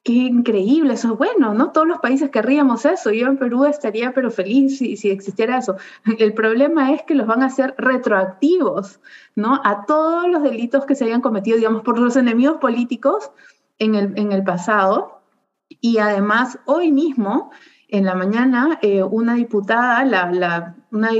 qué 0.04 0.13
increíble, 0.13 0.94
eso 0.94 1.13
es 1.13 1.18
bueno, 1.18 1.54
¿no? 1.54 1.72
Todos 1.72 1.88
los 1.88 2.00
países 2.00 2.30
querríamos 2.30 2.86
eso. 2.86 3.12
Yo 3.12 3.28
en 3.28 3.38
Perú 3.38 3.65
estaría 3.65 4.13
pero 4.13 4.30
feliz 4.30 4.78
si, 4.78 4.98
si, 4.98 5.10
existiera 5.10 5.58
eso. 5.58 5.78
El 6.20 6.34
problema 6.34 6.94
es 6.94 7.04
que 7.04 7.15
los 7.15 7.26
van 7.26 7.41
a 7.41 7.48
hacer 7.48 7.74
retroactivos, 7.78 9.00
¿no? 9.36 9.62
A 9.63 9.86
todos 9.86 10.28
los 10.28 10.44
delitos 10.44 10.86
que 10.86 10.94
se 10.94 11.06
hayan 11.06 11.22
cometido, 11.22 11.58
digamos, 11.58 11.84
por 11.84 11.98
los 11.98 12.18
enemigos 12.18 12.58
políticos 12.58 13.32
en 13.79 13.95
el, 13.95 14.17
en 14.17 14.31
el 14.31 14.43
pasado. 14.43 15.21
Y 15.69 15.97
además, 15.97 16.59
hoy 16.65 16.91
mismo 16.91 17.51
en 17.88 18.05
la 18.05 18.15
mañana 18.15 18.79
eh, 18.81 19.03
una 19.03 19.35
diputada, 19.35 20.03
la, 20.03 20.75
una, 20.91 21.11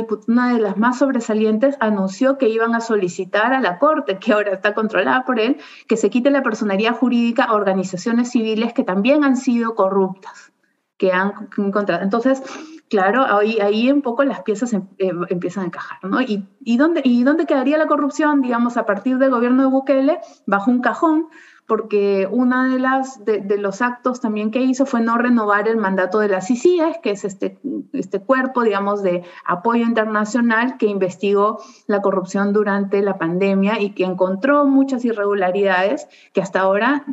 de 0.53 0.59
las 0.59 0.77
más 0.77 0.97
sobresalientes, 0.97 1.77
anunció 1.79 2.37
que 2.37 2.49
iban 2.49 2.75
a 2.75 2.81
solicitar 2.81 3.53
a 3.53 3.61
la 3.61 3.77
Corte, 3.77 4.17
que 4.17 4.33
ahora 4.33 4.53
está 4.53 4.73
controlada 4.73 5.25
por 5.25 5.39
él, 5.39 5.57
que 5.87 5.95
se 5.95 6.09
quite 6.09 6.31
la 6.31 6.43
personería 6.43 6.93
jurídica 6.93 7.43
a 7.43 7.53
organizaciones 7.53 8.31
civiles 8.31 8.73
que 8.73 8.83
también 8.83 9.23
han 9.23 9.37
sido 9.37 9.75
corruptas, 9.75 10.51
que 10.97 11.11
han 11.11 11.49
encontrado. 11.57 12.03
Entonces, 12.03 12.41
claro, 12.89 13.23
ahí, 13.23 13.59
ahí 13.59 13.91
un 13.91 14.01
poco 14.01 14.23
las 14.23 14.41
piezas 14.41 14.73
em, 14.73 14.87
eh, 14.97 15.11
empiezan 15.29 15.63
a 15.63 15.67
encajar, 15.67 15.99
¿no? 16.03 16.19
¿Y, 16.21 16.47
y, 16.61 16.77
dónde, 16.77 17.01
¿Y 17.03 17.23
dónde 17.23 17.45
quedaría 17.45 17.77
la 17.77 17.87
corrupción, 17.87 18.41
digamos, 18.41 18.75
a 18.75 18.85
partir 18.85 19.17
del 19.17 19.29
gobierno 19.29 19.61
de 19.61 19.69
Bukele? 19.69 20.19
Bajo 20.47 20.71
un 20.71 20.81
cajón, 20.81 21.27
porque 21.67 22.28
uno 22.30 22.69
de, 22.69 22.80
las, 22.80 23.25
de, 23.25 23.58
los 23.58 23.82
actos 23.82 24.21
también 24.21 24.51
que 24.51 24.62
hizo 24.62 24.86
fue 24.86 25.01
no 25.01 25.17
renovar 25.17 25.67
el 25.67 25.78
mandato 25.78 26.19
de 26.19 26.28
las 26.28 26.47
CICIES, 26.47 26.99
que 27.01 27.12
es 27.12 27.25
este, 27.25 27.58
este 27.93 28.19
cuerpo, 28.19 28.63
digamos, 28.63 29.01
de 29.01 29.23
apoyo 29.45 29.84
internacional 29.84 30.78
que 30.78 30.86
investigó 30.86 31.60
la 31.88 32.01
corrupción 32.01 32.54
durante 32.54 33.01
la 33.01 33.17
pandemia 33.17 33.82
y 33.82 33.91
que 33.91 34.04
encontró 34.04 34.65
muchas 34.65 35.06
irregularidades 35.06 36.08
que 36.34 36.41
hasta 36.41 36.60
ahora 36.60 37.06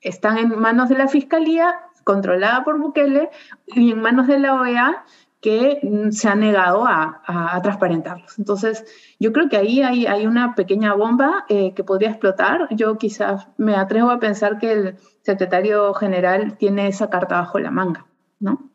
están 0.00 0.38
en 0.38 0.58
manos 0.58 0.88
de 0.88 0.96
la 0.96 1.08
Fiscalía, 1.08 1.80
controlada 2.04 2.64
por 2.64 2.78
Bukele, 2.78 3.28
y 3.66 3.92
en 3.92 4.00
manos 4.00 4.26
de 4.26 4.38
la 4.38 4.54
OEA, 4.54 5.04
que 5.40 5.78
mm, 5.82 6.10
se 6.10 6.28
ha 6.28 6.34
negado 6.34 6.84
a, 6.86 7.22
transparentarlos. 7.62 8.38
Entonces, 8.38 8.84
yo 9.18 9.32
creo 9.32 9.48
que 9.48 9.56
ahí 9.56 9.82
hay, 9.82 10.06
hay 10.06 10.26
una 10.26 10.54
pequeña 10.54 10.94
bomba 10.94 11.44
eh, 11.48 11.74
que 11.74 11.84
podría 11.84 12.10
explotar. 12.10 12.68
Yo 12.70 12.98
quizás 12.98 13.48
me 13.56 13.76
atrevo 13.76 14.10
a 14.10 14.18
pensar 14.18 14.58
que 14.58 14.72
el 14.72 14.96
secretario 15.22 15.92
general 15.94 16.56
tiene 16.56 16.88
esa 16.88 17.10
carta 17.10 17.40
bajo 17.40 17.58
la 17.58 17.70
manga, 17.70 18.06
¿no? 18.40 18.70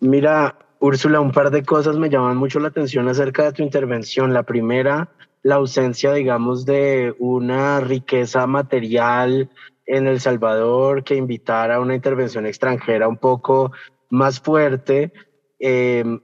Mira, 0.00 0.56
Úrsula, 0.80 1.20
un 1.20 1.32
par 1.32 1.50
de 1.50 1.64
cosas 1.64 1.96
me 1.96 2.08
llaman 2.08 2.36
mucho 2.36 2.60
la 2.60 2.68
atención 2.68 3.08
acerca 3.08 3.44
de 3.44 3.52
tu 3.52 3.62
intervención. 3.62 4.32
La 4.32 4.44
primera, 4.44 5.08
la 5.42 5.56
ausencia, 5.56 6.12
digamos, 6.12 6.64
de 6.64 7.14
una 7.18 7.80
riqueza 7.80 8.46
material 8.46 9.50
en 9.86 10.06
El 10.06 10.20
Salvador 10.20 11.02
que 11.02 11.16
invitara 11.16 11.76
a 11.76 11.80
una 11.80 11.94
intervención 11.94 12.46
extranjera 12.46 13.08
un 13.08 13.16
poco 13.16 13.72
más 14.10 14.40
fuerte, 14.40 15.12
Em, 15.58 16.20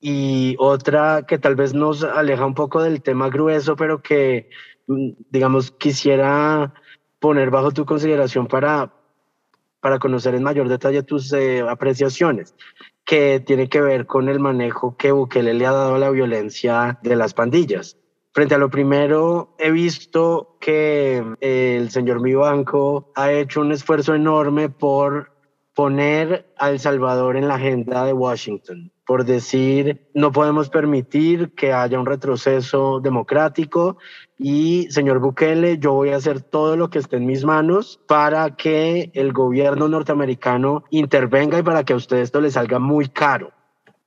y 0.00 0.56
otra 0.58 1.24
que 1.26 1.38
tal 1.38 1.56
vez 1.56 1.74
nos 1.74 2.02
aleja 2.02 2.46
un 2.46 2.54
poco 2.54 2.82
del 2.82 3.02
tema 3.02 3.28
grueso, 3.28 3.76
pero 3.76 4.02
que, 4.02 4.48
mm, 4.86 5.10
digamos, 5.30 5.70
quisiera 5.72 6.72
poner 7.18 7.50
bajo 7.50 7.70
tu 7.70 7.84
consideración 7.84 8.46
para, 8.46 8.94
para 9.80 9.98
conocer 9.98 10.34
en 10.34 10.42
mayor 10.42 10.68
detalle 10.68 11.02
tus 11.02 11.32
eh, 11.32 11.60
apreciaciones, 11.60 12.54
que 13.04 13.40
tiene 13.40 13.68
que 13.68 13.80
ver 13.82 14.06
con 14.06 14.28
el 14.28 14.40
manejo 14.40 14.96
que 14.96 15.12
Bukele 15.12 15.54
le 15.54 15.66
ha 15.66 15.72
dado 15.72 15.96
a 15.96 15.98
la 15.98 16.10
violencia 16.10 16.98
de 17.02 17.16
las 17.16 17.34
pandillas. 17.34 17.98
Frente 18.32 18.54
a 18.54 18.58
lo 18.58 18.70
primero, 18.70 19.56
he 19.58 19.72
visto 19.72 20.56
que 20.60 21.22
el 21.40 21.90
señor 21.90 22.22
Mibanco 22.22 23.10
ha 23.16 23.32
hecho 23.32 23.60
un 23.60 23.72
esfuerzo 23.72 24.14
enorme 24.14 24.68
por 24.68 25.29
poner 25.80 26.52
a 26.58 26.68
El 26.68 26.78
Salvador 26.78 27.38
en 27.38 27.48
la 27.48 27.54
agenda 27.54 28.04
de 28.04 28.12
Washington, 28.12 28.92
por 29.06 29.24
decir, 29.24 30.10
no 30.12 30.30
podemos 30.30 30.68
permitir 30.68 31.54
que 31.54 31.72
haya 31.72 31.98
un 31.98 32.04
retroceso 32.04 33.00
democrático 33.00 33.96
y, 34.36 34.88
señor 34.90 35.20
Bukele, 35.20 35.78
yo 35.78 35.94
voy 35.94 36.10
a 36.10 36.16
hacer 36.16 36.42
todo 36.42 36.76
lo 36.76 36.90
que 36.90 36.98
esté 36.98 37.16
en 37.16 37.24
mis 37.24 37.46
manos 37.46 37.98
para 38.06 38.56
que 38.56 39.10
el 39.14 39.32
gobierno 39.32 39.88
norteamericano 39.88 40.84
intervenga 40.90 41.58
y 41.58 41.62
para 41.62 41.82
que 41.82 41.94
a 41.94 41.96
usted 41.96 42.18
esto 42.18 42.42
le 42.42 42.50
salga 42.50 42.78
muy 42.78 43.08
caro. 43.08 43.50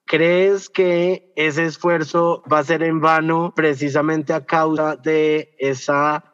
¿Crees 0.05 0.69
que 0.69 1.33
ese 1.35 1.65
esfuerzo 1.65 2.43
va 2.53 2.59
a 2.59 2.63
ser 2.63 2.83
en 2.83 3.01
vano 3.01 3.51
precisamente 3.55 4.31
a 4.31 4.45
causa 4.45 4.95
de 4.95 5.55
esa 5.57 6.32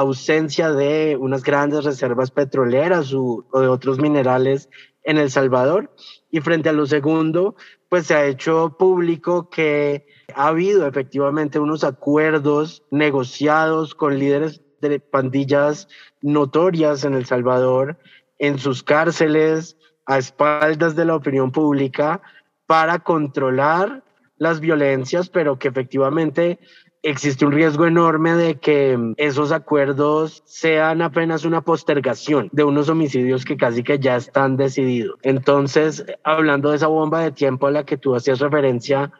ausencia 0.00 0.72
de 0.72 1.16
unas 1.18 1.42
grandes 1.42 1.84
reservas 1.84 2.30
petroleras 2.30 3.12
o, 3.14 3.44
de 3.52 3.68
otros 3.68 3.98
minerales 3.98 4.68
en 5.04 5.18
El 5.18 5.30
Salvador. 5.30 5.94
Y 6.30 6.40
frente 6.40 6.68
a 6.68 6.72
lo 6.72 6.86
segundo, 6.86 7.56
pues 7.88 8.06
se 8.06 8.14
ha 8.14 8.26
hecho 8.26 8.76
público 8.78 9.50
que 9.50 10.06
ha 10.34 10.48
habido 10.48 10.86
efectivamente 10.86 11.58
unos 11.58 11.84
acuerdos 11.84 12.84
negociados 12.90 13.94
con 13.94 14.18
líderes 14.18 14.62
de 14.80 15.00
pandillas 15.00 15.88
notorias 16.22 17.04
en 17.04 17.14
El 17.14 17.26
Salvador, 17.26 17.98
en 18.38 18.58
sus 18.58 18.82
cárceles, 18.82 19.76
a 20.06 20.18
espaldas 20.18 20.96
de 20.96 21.04
la 21.04 21.14
opinión 21.14 21.52
pública, 21.52 22.22
para 22.66 23.00
controlar 23.00 24.02
las 24.38 24.60
violencias, 24.60 25.28
pero 25.28 25.58
que 25.58 25.68
efectivamente 25.68 26.58
existe 27.02 27.46
un 27.46 27.52
riesgo 27.52 27.86
enorme 27.86 28.34
de 28.34 28.56
que 28.56 29.14
esos 29.16 29.52
acuerdos 29.52 30.42
sean 30.44 31.02
apenas 31.02 31.44
una 31.44 31.62
postergación 31.62 32.48
de 32.52 32.64
unos 32.64 32.88
homicidios 32.88 33.44
que 33.44 33.56
casi 33.56 33.82
que 33.82 33.98
ya 33.98 34.16
están 34.16 34.56
decididos. 34.56 35.18
Entonces, 35.22 36.04
hablando 36.24 36.70
de 36.70 36.76
esa 36.76 36.88
bomba 36.88 37.20
de 37.20 37.32
tiempo 37.32 37.66
a 37.66 37.70
la 37.70 37.84
que 37.84 37.96
tú 37.96 38.14
hacías 38.14 38.40
referencia, 38.40 39.12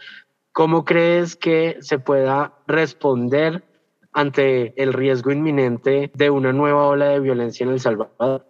¿cómo 0.52 0.84
crees 0.84 1.36
que 1.36 1.78
se 1.80 1.98
pueda 1.98 2.54
responder 2.66 3.64
ante 4.12 4.80
el 4.82 4.92
riesgo 4.92 5.30
inminente 5.30 6.10
de 6.14 6.30
una 6.30 6.52
nueva 6.52 6.86
ola 6.86 7.06
de 7.06 7.20
violencia 7.20 7.64
en 7.64 7.70
El 7.70 7.80
Salvador? 7.80 8.49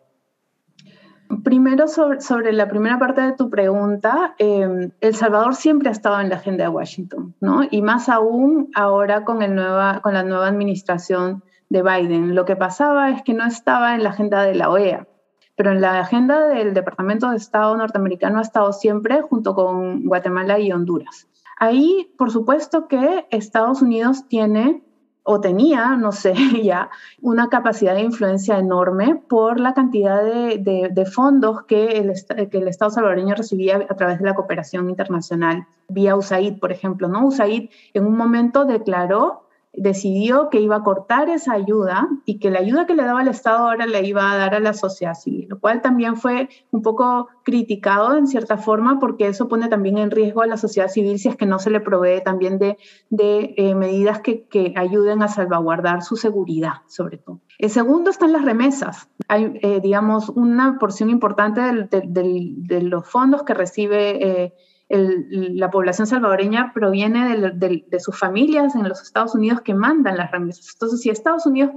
Primero, 1.45 1.87
sobre, 1.87 2.53
la 2.53 2.69
primera 2.69 2.99
parte 2.99 3.21
de 3.21 3.33
tu 3.33 3.51
pregunta, 3.51 4.35
em, 4.39 4.91
El 5.01 5.15
Salvador 5.15 5.55
siempre 5.55 5.89
ha 5.89 5.93
estado 5.93 6.21
en 6.21 6.29
la 6.29 6.37
agenda 6.37 6.65
de 6.65 6.71
Washington, 6.71 7.35
¿no? 7.41 7.63
Y 7.71 7.83
más 7.83 8.09
aún 8.09 8.71
ahora 8.75 9.25
con, 9.25 9.43
el 9.43 9.55
nueva, 9.55 10.01
con 10.03 10.15
la 10.15 10.25
nueva 10.25 10.49
administración 10.49 11.45
de 11.69 11.83
Biden. 11.83 12.35
Lo 12.35 12.45
que 12.45 12.57
pasaba 12.57 13.11
es 13.11 13.23
que 13.23 13.33
no 13.33 13.47
estaba 13.47 13.95
en 13.95 14.03
la 14.03 14.11
agenda 14.11 14.43
de 14.43 14.57
la 14.57 14.71
OEA, 14.71 15.07
pero 15.55 15.71
en 15.71 15.81
la 15.81 16.01
agenda 16.01 16.49
del 16.49 16.75
Departamento 16.75 17.31
de 17.31 17.37
Estado 17.37 17.77
norteamericano 17.77 18.39
ha 18.39 18.43
estado 18.43 18.73
siempre 18.73 19.23
junto 19.23 19.55
con 19.55 20.05
Guatemala 20.07 20.59
y 20.59 20.73
Honduras. 20.73 21.29
Ahí, 21.59 22.13
por 22.19 22.31
supuesto 22.31 22.89
que 22.89 23.27
Estados 23.31 23.83
Unidos 23.83 24.27
tiene 24.27 24.83
o 25.23 25.41
tenía, 25.41 25.97
no 25.97 26.13
sé, 26.13 26.35
ya 26.63 26.91
una 27.21 27.49
capacidad 27.49 27.95
de 27.95 28.03
influencia 28.03 28.59
enorme 28.59 29.23
por 29.29 29.61
la 29.61 29.75
cantidad 29.75 30.23
de, 30.23 31.07
fondos 31.11 31.65
que 31.65 31.99
el, 31.99 32.13
que 32.51 32.59
el, 32.59 32.69
Estado 32.69 32.91
salvadoreño 32.91 33.35
recibía 33.35 33.87
a 33.89 33.97
través 33.97 34.19
de 34.19 34.27
la 34.27 34.35
cooperación 34.35 34.89
internacional, 34.89 35.67
vía 35.89 36.17
USAID, 36.17 36.59
por 36.59 36.73
ejemplo. 36.73 37.09
¿no? 37.09 37.27
USAID 37.27 37.71
en 37.95 38.07
un 38.07 38.17
momento 38.17 38.65
declaró 38.65 39.50
decidió 39.73 40.51
que 40.51 40.61
iba 40.61 40.77
a 40.77 40.83
cortar 40.83 41.29
esa 41.29 41.53
ayuda 41.53 42.09
y 42.25 42.39
que 42.39 42.51
la 42.51 42.59
ayuda 42.59 42.87
que 42.87 42.95
le 42.95 43.05
daba 43.05 43.23
el 43.23 43.29
Estado 43.29 43.69
ahora 43.69 43.87
le 43.87 44.05
iba 44.07 44.31
a 44.31 44.37
dar 44.37 44.55
a 44.55 44.61
la 44.61 44.73
sociedad 44.73 45.15
civil, 45.15 45.47
lo 45.49 45.61
cual 45.61 45.81
también 45.81 46.17
fue 46.17 46.49
un 46.73 46.83
poco 46.83 47.29
criticado 47.45 48.17
en 48.17 48.27
cierta 48.27 48.57
forma 48.57 48.99
porque 48.99 49.29
eso 49.29 49.49
pone 49.49 49.69
también 49.69 49.99
en 49.99 50.11
riesgo 50.11 50.43
a 50.43 50.47
la 50.47 50.57
sociedad 50.57 50.89
civil 50.89 51.19
si 51.19 51.29
es 51.29 51.37
que 51.37 51.47
no 51.47 51.59
se 51.59 51.71
le 51.71 51.81
provee 51.81 52.23
también 52.25 52.59
de, 52.59 52.79
de 53.11 53.55
eh, 53.57 53.75
medidas 53.75 54.21
que, 54.21 54.45
que, 54.47 54.75
ayuden 54.77 55.23
a 55.23 55.29
salvaguardar 55.29 56.03
su 56.03 56.17
seguridad, 56.17 56.83
sobre 56.87 57.19
todo. 57.19 57.41
El 57.59 57.71
segundo 57.71 58.11
están 58.11 58.33
las 58.33 58.45
remesas. 58.45 59.09
Hay, 59.29 59.59
eh, 59.63 59.81
digamos, 59.83 60.31
una 60.31 60.79
porción 60.79 61.11
importante 61.11 61.61
de 61.61 62.83
los 62.83 63.09
fondos 63.09 63.43
que 63.43 63.55
recibe 63.55 64.43
eh, 64.45 64.55
la 64.91 65.71
población 65.71 66.09
salvadoreña 66.09 66.73
proviene 66.75 67.37
de, 67.37 68.01
sus 68.01 68.19
familias 68.19 68.75
en 68.75 68.89
los 68.89 69.01
Estados 69.01 69.37
Unidos 69.37 69.61
que 69.61 69.73
mandan 69.73 70.17
las 70.17 70.33
remesas. 70.33 70.71
Entonces, 70.73 71.01
si 71.01 71.11
Estados 71.11 71.47
Unidos 71.47 71.71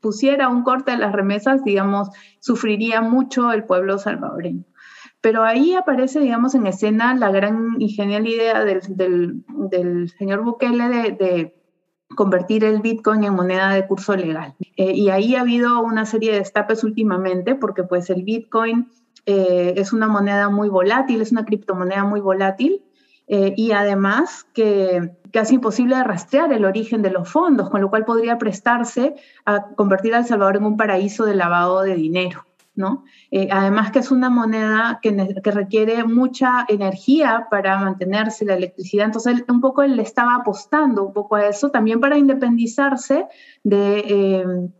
pusiera 0.00 0.48
un 0.48 0.64
corte 0.64 0.90
de 0.90 0.98
las 0.98 1.12
remesas, 1.12 1.62
digamos, 1.62 2.10
sufriría 2.40 3.02
mucho 3.02 3.52
el 3.52 3.64
pueblo 3.64 3.98
salvadoreño. 3.98 4.64
Pero 5.20 5.44
ahí 5.44 5.74
aparece, 5.74 6.18
digamos, 6.18 6.54
en 6.54 6.66
escena 6.66 7.14
la 7.14 7.30
gran 7.30 7.76
y 7.78 7.90
genial 7.90 8.26
idea 8.26 8.64
del, 8.64 10.10
señor 10.18 10.42
Bukele 10.42 10.88
de, 10.88 11.54
convertir 12.16 12.64
el 12.64 12.80
Bitcoin 12.80 13.22
en 13.22 13.34
moneda 13.34 13.72
de 13.72 13.86
curso 13.86 14.16
legal. 14.16 14.56
Eh, 14.76 14.92
y 14.92 15.10
ahí 15.10 15.36
ha 15.36 15.42
habido 15.42 15.80
una 15.80 16.04
serie 16.04 16.32
de 16.32 16.38
destapes 16.38 16.82
últimamente 16.82 17.54
porque 17.54 17.84
pues 17.84 18.10
el 18.10 18.24
Bitcoin 18.24 18.88
eh, 19.26 19.74
es 19.76 19.92
una 19.92 20.08
moneda 20.08 20.48
muy 20.48 20.68
volátil, 20.68 21.20
es 21.20 21.32
una 21.32 21.44
criptomoneda 21.44 22.04
muy 22.04 22.20
volátil 22.20 22.82
eh, 23.26 23.54
y 23.56 23.72
además 23.72 24.46
que 24.54 25.12
casi 25.32 25.54
imposible 25.54 25.96
de 25.96 26.04
rastrear 26.04 26.52
el 26.52 26.64
origen 26.64 27.02
de 27.02 27.10
los 27.10 27.28
fondos, 27.28 27.70
con 27.70 27.80
lo 27.80 27.88
cual 27.88 28.04
podría 28.04 28.38
prestarse 28.38 29.14
a 29.44 29.68
convertir 29.76 30.14
a 30.14 30.18
El 30.18 30.26
Salvador 30.26 30.56
en 30.56 30.64
un 30.64 30.76
paraíso 30.76 31.24
de 31.24 31.34
lavado 31.34 31.82
de 31.82 31.94
dinero. 31.94 32.44
¿no? 32.74 33.04
Eh, 33.30 33.48
además 33.52 33.90
que 33.90 33.98
es 33.98 34.10
una 34.10 34.30
moneda 34.30 35.00
que, 35.02 35.12
requiere 35.52 36.02
mucha 36.04 36.64
energía 36.68 37.46
para 37.50 37.78
mantenerse 37.78 38.44
la 38.44 38.54
electricidad, 38.54 39.06
entonces 39.06 39.44
un 39.48 39.60
poco 39.60 39.82
él 39.82 39.96
le 39.96 40.02
estaba 40.02 40.36
apostando 40.36 41.04
un 41.04 41.12
poco 41.12 41.36
a 41.36 41.46
eso, 41.46 41.70
también 41.70 42.00
para 42.00 42.16
independizarse 42.16 43.26
de, 43.64 44.70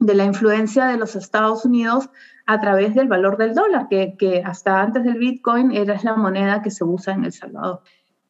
de 0.00 0.14
la 0.14 0.24
influencia 0.24 0.86
de 0.86 0.96
los 0.96 1.16
Estados 1.16 1.64
Unidos 1.64 2.10
a 2.46 2.60
través 2.60 2.94
del 2.94 3.08
valor 3.08 3.36
del 3.36 3.54
dólar, 3.54 3.88
que, 3.88 4.42
hasta 4.44 4.82
antes 4.82 5.04
del 5.04 5.18
Bitcoin 5.18 5.72
era 5.72 5.98
la 6.02 6.14
moneda 6.14 6.62
que 6.62 6.70
se 6.70 6.84
usa 6.84 7.14
en 7.14 7.24
El 7.24 7.32
Salvador. 7.32 7.80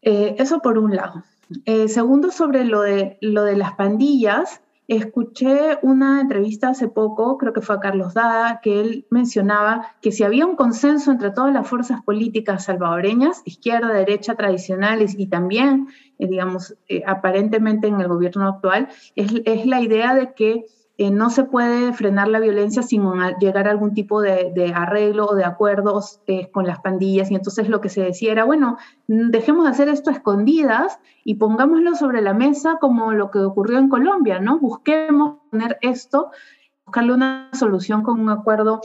Eh, 0.02 0.36
eso 0.38 0.60
por 0.60 0.78
un 0.78 0.94
lado. 0.94 1.24
Eh, 1.64 1.88
segundo, 1.88 2.30
sobre 2.30 2.64
lo 2.64 2.82
de, 2.82 3.18
lo 3.20 3.42
de 3.42 3.56
las 3.56 3.72
pandillas, 3.72 4.60
escuché 4.86 5.78
una 5.82 6.20
entrevista 6.20 6.68
hace 6.68 6.88
poco, 6.88 7.38
creo 7.38 7.52
que 7.52 7.62
fue 7.62 7.76
a 7.76 7.80
Carlos 7.80 8.14
Dada, 8.14 8.60
que 8.62 8.80
él 8.80 9.06
mencionaba 9.10 9.86
que 10.00 10.12
si 10.12 10.22
había 10.22 10.46
un 10.46 10.56
consenso 10.56 11.10
entre 11.10 11.30
todas 11.30 11.52
las 11.52 11.66
fuerzas 11.66 12.02
políticas 12.02 12.64
salvadoreñas, 12.64 13.42
izquierda, 13.44 13.92
derecha, 13.92 14.34
tradicionales 14.34 15.18
y 15.18 15.26
también, 15.26 15.88
eh, 16.18 16.28
digamos, 16.28 16.76
aparentemente 17.06 17.88
en 17.88 18.00
el 18.00 18.08
gobierno 18.08 18.46
actual, 18.46 18.88
es, 19.16 19.32
es 19.44 19.66
la 19.66 19.80
idea 19.80 20.14
de 20.14 20.34
que 20.34 20.66
eh, 20.96 21.10
no 21.10 21.28
se 21.30 21.42
puede 21.42 21.92
frenar 21.92 22.28
la 22.28 22.38
violencia 22.38 22.82
sin 22.82 23.02
llegar 23.40 23.66
a 23.66 23.72
algún 23.72 23.94
tipo 23.94 24.20
de, 24.20 24.72
arreglo 24.74 25.26
o 25.26 25.34
de 25.34 25.44
acuerdos 25.44 26.20
eh, 26.26 26.50
con 26.52 26.66
las 26.66 26.80
pandillas. 26.80 27.32
Y 27.32 27.34
entonces 27.34 27.68
lo 27.68 27.80
que 27.80 27.88
se 27.88 28.02
decía 28.02 28.30
era, 28.30 28.44
bueno, 28.44 28.78
dejemos 29.08 29.64
de 29.64 29.70
hacer 29.70 29.88
esto 29.88 30.10
a 30.10 30.12
escondidas 30.12 31.00
y 31.24 31.34
pongámoslo 31.34 31.96
sobre 31.96 32.22
la 32.22 32.32
mesa 32.32 32.78
como 32.80 33.12
lo 33.12 33.32
que 33.32 33.40
ocurrió 33.40 33.78
en 33.78 33.88
Colombia, 33.88 34.38
¿no? 34.38 34.60
Busquemos 34.60 35.38
poner 35.50 35.78
esto, 35.80 36.30
buscarle 36.84 37.12
una 37.12 37.50
solución 37.54 38.02
con 38.04 38.20
un 38.20 38.30
acuerdo 38.30 38.80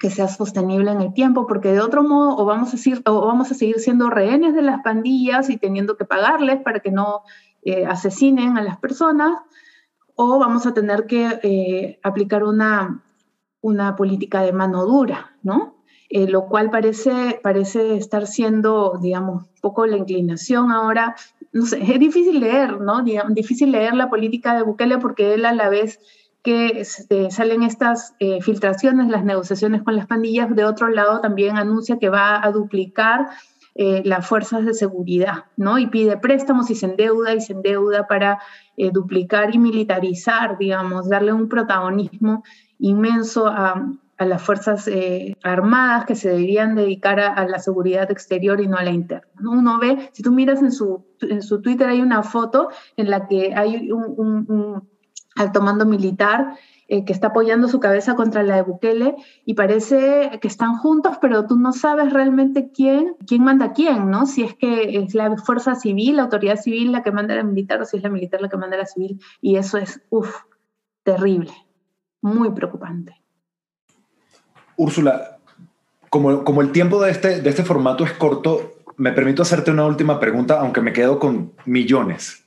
que 0.00 0.08
sea 0.08 0.28
sostenible 0.28 0.90
en 0.90 1.02
el 1.02 1.12
tiempo, 1.12 1.46
porque 1.46 1.72
de 1.72 1.80
otro 1.80 2.02
modo 2.02 2.38
o 2.38 2.46
vamos 2.46 2.72
a, 2.72 2.78
seguir, 2.78 3.02
o 3.04 3.26
vamos 3.26 3.50
a 3.50 3.54
seguir 3.54 3.80
siendo 3.80 4.08
rehenes 4.08 4.54
de 4.54 4.62
las 4.62 4.82
pandillas 4.82 5.50
y 5.50 5.58
teniendo 5.58 5.98
que 5.98 6.06
pagarles 6.06 6.62
para 6.62 6.80
que 6.80 6.90
no 6.90 7.20
eh, 7.62 7.84
asesinen 7.84 8.56
a 8.56 8.62
las 8.62 8.78
personas, 8.78 9.38
o 10.22 10.38
vamos 10.38 10.66
a 10.66 10.74
tener 10.74 11.06
que 11.06 11.40
eh, 11.42 11.98
aplicar 12.02 12.44
una, 12.44 13.02
una 13.62 13.96
política 13.96 14.42
de 14.42 14.52
mano 14.52 14.84
dura, 14.84 15.34
¿no? 15.42 15.76
Eh, 16.10 16.28
lo 16.28 16.44
cual 16.44 16.70
parece, 16.70 17.40
parece 17.42 17.96
estar 17.96 18.26
siendo, 18.26 18.98
digamos, 19.00 19.44
un 19.44 19.60
poco 19.62 19.86
la 19.86 19.96
inclinación 19.96 20.72
ahora. 20.72 21.16
No 21.52 21.64
sé, 21.64 21.80
es 21.80 21.98
difícil 21.98 22.38
leer, 22.40 22.82
¿no? 22.82 23.02
difícil 23.30 23.72
leer 23.72 23.94
la 23.94 24.10
política 24.10 24.54
de 24.54 24.62
Bukele 24.62 24.98
porque 24.98 25.32
él 25.32 25.46
a 25.46 25.54
la 25.54 25.70
vez 25.70 25.98
que 26.42 26.80
este, 26.80 27.30
salen 27.30 27.62
estas 27.62 28.14
eh, 28.18 28.42
filtraciones, 28.42 29.08
las 29.08 29.24
negociaciones 29.24 29.82
con 29.82 29.96
las 29.96 30.06
pandillas, 30.06 30.54
de 30.54 30.66
otro 30.66 30.88
lado 30.88 31.22
también 31.22 31.56
anuncia 31.56 31.98
que 31.98 32.10
va 32.10 32.44
a 32.44 32.50
duplicar 32.50 33.28
eh, 33.74 34.02
las 34.04 34.26
fuerzas 34.26 34.64
de 34.64 34.74
seguridad, 34.74 35.44
¿no? 35.56 35.78
Y 35.78 35.86
pide 35.86 36.16
préstamos 36.16 36.70
y 36.70 36.74
se 36.74 36.86
endeuda 36.86 37.34
y 37.34 37.40
se 37.40 37.52
endeuda 37.52 38.08
para 38.08 38.40
eh, 38.76 38.90
duplicar 38.92 39.54
y 39.54 39.58
militarizar, 39.58 40.58
digamos, 40.58 41.08
darle 41.08 41.32
un 41.32 41.48
protagonismo 41.48 42.42
inmenso 42.78 43.46
a, 43.46 43.86
las 44.18 44.42
fuerzas 44.42 44.86
eh, 44.86 45.34
armadas 45.42 46.04
que 46.04 46.14
se 46.14 46.28
deberían 46.28 46.74
dedicar 46.74 47.20
a, 47.20 47.42
la 47.46 47.58
seguridad 47.58 48.10
exterior 48.10 48.60
y 48.60 48.66
no 48.66 48.76
a 48.76 48.82
la 48.82 48.90
interna. 48.90 49.26
Uno 49.40 49.78
ve, 49.78 50.10
si 50.12 50.22
tú 50.22 50.30
miras 50.30 50.60
en 50.60 50.72
su, 50.72 51.06
en 51.22 51.40
su 51.40 51.62
Twitter 51.62 51.88
hay 51.88 52.02
una 52.02 52.22
foto 52.22 52.68
en 52.98 53.08
la 53.08 53.28
que 53.28 53.54
hay 53.54 53.90
un, 53.90 54.12
un, 54.18 54.46
un 54.48 54.88
alto 55.36 55.62
mando 55.62 55.86
militar 55.86 56.54
eh, 56.92 57.04
que 57.04 57.12
está 57.12 57.28
apoyando 57.28 57.68
su 57.68 57.78
cabeza 57.78 58.16
contra 58.16 58.42
la 58.42 58.56
de 58.56 58.62
Bukele 58.62 59.14
y 59.44 59.54
parece 59.54 60.40
que 60.42 60.48
están 60.48 60.76
juntos, 60.76 61.18
pero 61.20 61.46
tú 61.46 61.56
no 61.56 61.72
sabes 61.72 62.12
realmente 62.12 62.72
quién, 62.74 63.14
quién 63.28 63.44
manda 63.44 63.72
quién, 63.72 64.10
¿no? 64.10 64.26
Si 64.26 64.42
es 64.42 64.56
que 64.56 64.98
es 64.98 65.14
la 65.14 65.36
fuerza 65.36 65.76
civil, 65.76 66.16
la 66.16 66.24
autoridad 66.24 66.56
civil 66.56 66.90
la 66.90 67.04
que 67.04 67.12
manda 67.12 67.36
la 67.36 67.44
militar 67.44 67.80
o 67.80 67.84
si 67.84 67.98
es 67.98 68.02
la 68.02 68.08
militar 68.08 68.42
la 68.42 68.48
que 68.48 68.56
manda 68.56 68.76
la 68.76 68.86
civil. 68.86 69.20
Y 69.40 69.54
eso 69.54 69.78
es, 69.78 70.02
uff, 70.10 70.34
terrible, 71.04 71.52
muy 72.22 72.50
preocupante. 72.50 73.14
Úrsula, 74.74 75.38
como, 76.08 76.42
como 76.42 76.60
el 76.60 76.72
tiempo 76.72 77.00
de 77.00 77.12
este, 77.12 77.40
de 77.40 77.50
este 77.50 77.62
formato 77.62 78.04
es 78.04 78.14
corto, 78.14 78.72
me 78.96 79.12
permito 79.12 79.42
hacerte 79.42 79.70
una 79.70 79.86
última 79.86 80.18
pregunta, 80.18 80.58
aunque 80.58 80.80
me 80.80 80.92
quedo 80.92 81.20
con 81.20 81.52
millones. 81.66 82.39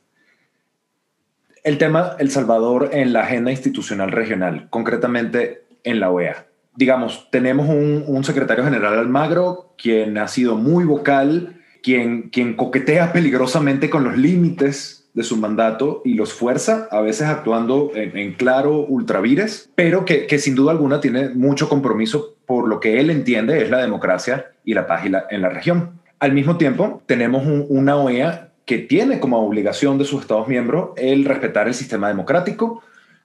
El 1.63 1.77
tema 1.77 2.17
El 2.19 2.29
Salvador 2.29 2.89
en 2.91 3.13
la 3.13 3.21
agenda 3.21 3.49
institucional 3.49 4.11
regional, 4.11 4.67
concretamente 4.69 5.63
en 5.85 6.01
la 6.01 6.11
OEA. 6.11 6.47
Digamos, 6.75 7.29
tenemos 7.31 7.69
un, 7.69 8.23
secretario 8.25 8.65
general 8.65 8.99
Almagro, 8.99 9.73
quien 9.77 10.17
ha 10.17 10.27
sido 10.27 10.55
muy 10.55 10.83
vocal, 10.83 11.61
quien, 11.81 12.23
quien 12.31 12.55
coquetea 12.55 13.13
peligrosamente 13.13 13.89
con 13.89 14.03
los 14.03 14.17
límites 14.17 15.09
de 15.13 15.23
su 15.23 15.37
mandato 15.37 16.01
y 16.03 16.15
los 16.15 16.33
fuerza, 16.33 16.89
a 16.91 16.99
veces 16.99 17.27
actuando 17.27 17.91
en, 17.95 18.33
claro 18.33 18.79
ultravires, 18.79 19.69
pero 19.75 20.03
que, 20.03 20.27
sin 20.39 20.55
duda 20.55 20.71
alguna 20.71 20.99
tiene 20.99 21.29
mucho 21.29 21.69
compromiso 21.69 22.35
por 22.45 22.67
lo 22.67 22.81
que 22.81 22.99
él 22.99 23.09
entiende 23.09 23.61
es 23.61 23.69
la 23.69 23.77
democracia 23.77 24.47
y 24.65 24.73
la 24.73 24.85
paz 24.85 25.05
en 25.05 25.41
la 25.41 25.49
región. 25.49 26.01
Al 26.19 26.33
mismo 26.33 26.57
tiempo, 26.57 27.01
tenemos 27.05 27.45
una 27.69 27.95
OEA 27.95 28.52
que 28.65 28.77
tiene 28.77 29.19
como 29.19 29.45
obligación 29.45 29.97
de 29.97 30.05
sus 30.05 30.21
Estados 30.21 30.47
miembros 30.47 30.91
el 30.95 31.25
respetar 31.25 31.67
el 31.67 31.73
sistema 31.73 32.07
democrático, 32.07 32.81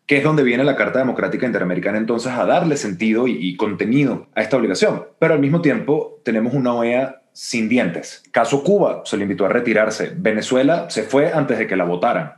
que 0.07 0.19
es 0.19 0.25
donde 0.25 0.43
viene 0.43 0.65
la 0.65 0.77
Carta 0.77 0.99
Democrática 0.99 1.47
Interamericana 1.47 1.99
entonces 1.99 2.33
a 2.33 2.47
darle 2.47 2.77
sentido 2.77 3.29
y, 3.29 3.57
contenido 3.57 4.27
a 4.35 4.43
esta 4.43 4.57
obligación. 4.57 5.05
Pero 5.19 5.35
al 5.35 5.41
mismo 5.41 5.61
tiempo 5.61 6.21
tenemos 6.25 6.55
una 6.55 6.75
OEA 6.75 7.23
sin 7.33 7.69
dientes. 7.69 8.23
Caso 8.33 8.65
Cuba, 8.65 9.03
se 9.05 9.17
le 9.17 9.25
invitó 9.25 9.45
a 9.45 9.51
retirarse. 9.51 10.13
Venezuela 10.17 10.89
se 10.89 11.03
fue 11.03 11.33
antes 11.33 11.59
de 11.59 11.67
que 11.67 11.77
la 11.77 11.85
votaran. 11.85 12.35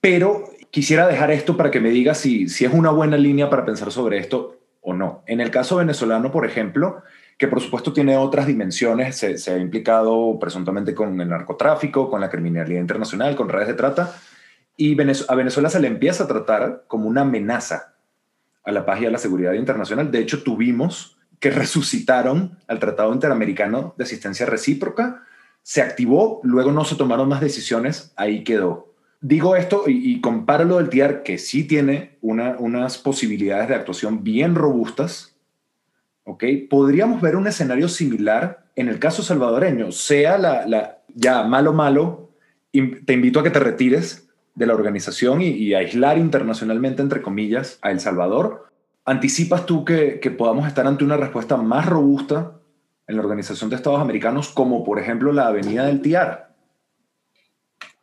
Pero 0.00 0.44
quisiera 0.70 1.06
dejar 1.08 1.30
esto 1.30 1.56
para 1.56 1.70
que 1.70 1.80
me 1.80 1.90
diga 1.90 2.14
si, 2.14 2.48
si 2.48 2.64
es 2.64 2.72
una 2.72 2.90
buena 2.90 3.16
línea 3.16 3.50
para 3.50 3.64
pensar 3.66 3.90
sobre 3.90 4.18
esto 4.18 4.60
o 4.80 4.94
no. 4.94 5.22
En 5.26 5.40
el 5.40 5.50
caso 5.50 5.76
venezolano, 5.76 6.30
por 6.30 6.46
ejemplo, 6.46 7.02
que 7.40 7.48
por 7.48 7.62
supuesto 7.62 7.94
tiene 7.94 8.18
otras 8.18 8.46
dimensiones, 8.46 9.16
se, 9.16 9.50
ha 9.50 9.56
implicado 9.56 10.38
presuntamente 10.38 10.94
con 10.94 11.18
el 11.22 11.30
narcotráfico, 11.30 12.10
con 12.10 12.20
la 12.20 12.28
criminalidad 12.28 12.82
internacional, 12.82 13.34
con 13.34 13.48
redes 13.48 13.68
de 13.68 13.74
trata, 13.74 14.14
y 14.76 14.92
a 14.92 15.34
Venezuela 15.34 15.70
se 15.70 15.80
le 15.80 15.88
empieza 15.88 16.24
a 16.24 16.28
tratar 16.28 16.84
como 16.86 17.08
una 17.08 17.22
amenaza 17.22 17.94
a 18.62 18.72
la 18.72 18.84
paz 18.84 19.00
y 19.00 19.06
a 19.06 19.10
la 19.10 19.16
seguridad 19.16 19.54
internacional. 19.54 20.10
De 20.10 20.18
hecho, 20.18 20.42
tuvimos 20.42 21.16
que 21.38 21.50
resucitaron 21.50 22.58
al 22.68 22.78
Tratado 22.78 23.14
Interamericano 23.14 23.94
de 23.96 24.04
Asistencia 24.04 24.44
Recíproca, 24.44 25.24
se 25.62 25.80
activó, 25.80 26.42
luego 26.42 26.72
no 26.72 26.84
se 26.84 26.96
tomaron 26.96 27.30
más 27.30 27.40
decisiones, 27.40 28.12
ahí 28.16 28.44
quedó. 28.44 28.92
Digo 29.22 29.56
esto 29.56 29.84
y, 29.86 30.12
y 30.12 30.20
comparo 30.20 30.64
lo 30.66 30.76
del 30.76 30.90
TIAR, 30.90 31.22
que 31.22 31.38
sí 31.38 31.64
tiene 31.64 32.18
unas 32.20 32.98
posibilidades 32.98 33.70
de 33.70 33.76
actuación 33.76 34.24
bien 34.24 34.54
robustas, 34.54 35.29
Podríamos 36.68 37.20
ver 37.20 37.36
un 37.36 37.46
escenario 37.46 37.88
similar 37.88 38.64
en 38.76 38.88
el 38.88 38.98
caso 38.98 39.22
salvadoreño, 39.22 39.92
sea 39.92 40.38
la, 40.38 40.98
ya 41.14 41.42
malo 41.42 41.72
malo, 41.72 42.30
te 42.72 43.12
invito 43.12 43.40
a 43.40 43.42
que 43.42 43.50
te 43.50 43.58
retires 43.58 44.28
de 44.54 44.66
la 44.66 44.74
organización 44.74 45.42
y, 45.42 45.74
aislar 45.74 46.18
internacionalmente, 46.18 47.02
entre 47.02 47.22
comillas, 47.22 47.78
a 47.82 47.90
El 47.90 48.00
Salvador. 48.00 48.66
¿Anticipas 49.04 49.66
tú 49.66 49.84
que, 49.84 50.20
que 50.20 50.30
podamos 50.30 50.66
estar 50.66 50.86
ante 50.86 51.04
una 51.04 51.16
respuesta 51.16 51.56
más 51.56 51.86
robusta 51.86 52.52
en 53.06 53.16
la 53.16 53.22
Organización 53.22 53.70
de 53.70 53.76
Estados 53.76 54.00
Americanos, 54.00 54.48
como 54.48 54.84
por 54.84 54.98
ejemplo 54.98 55.32
la 55.32 55.48
Avenida 55.48 55.86
del 55.86 56.00
Tiar? 56.00 56.49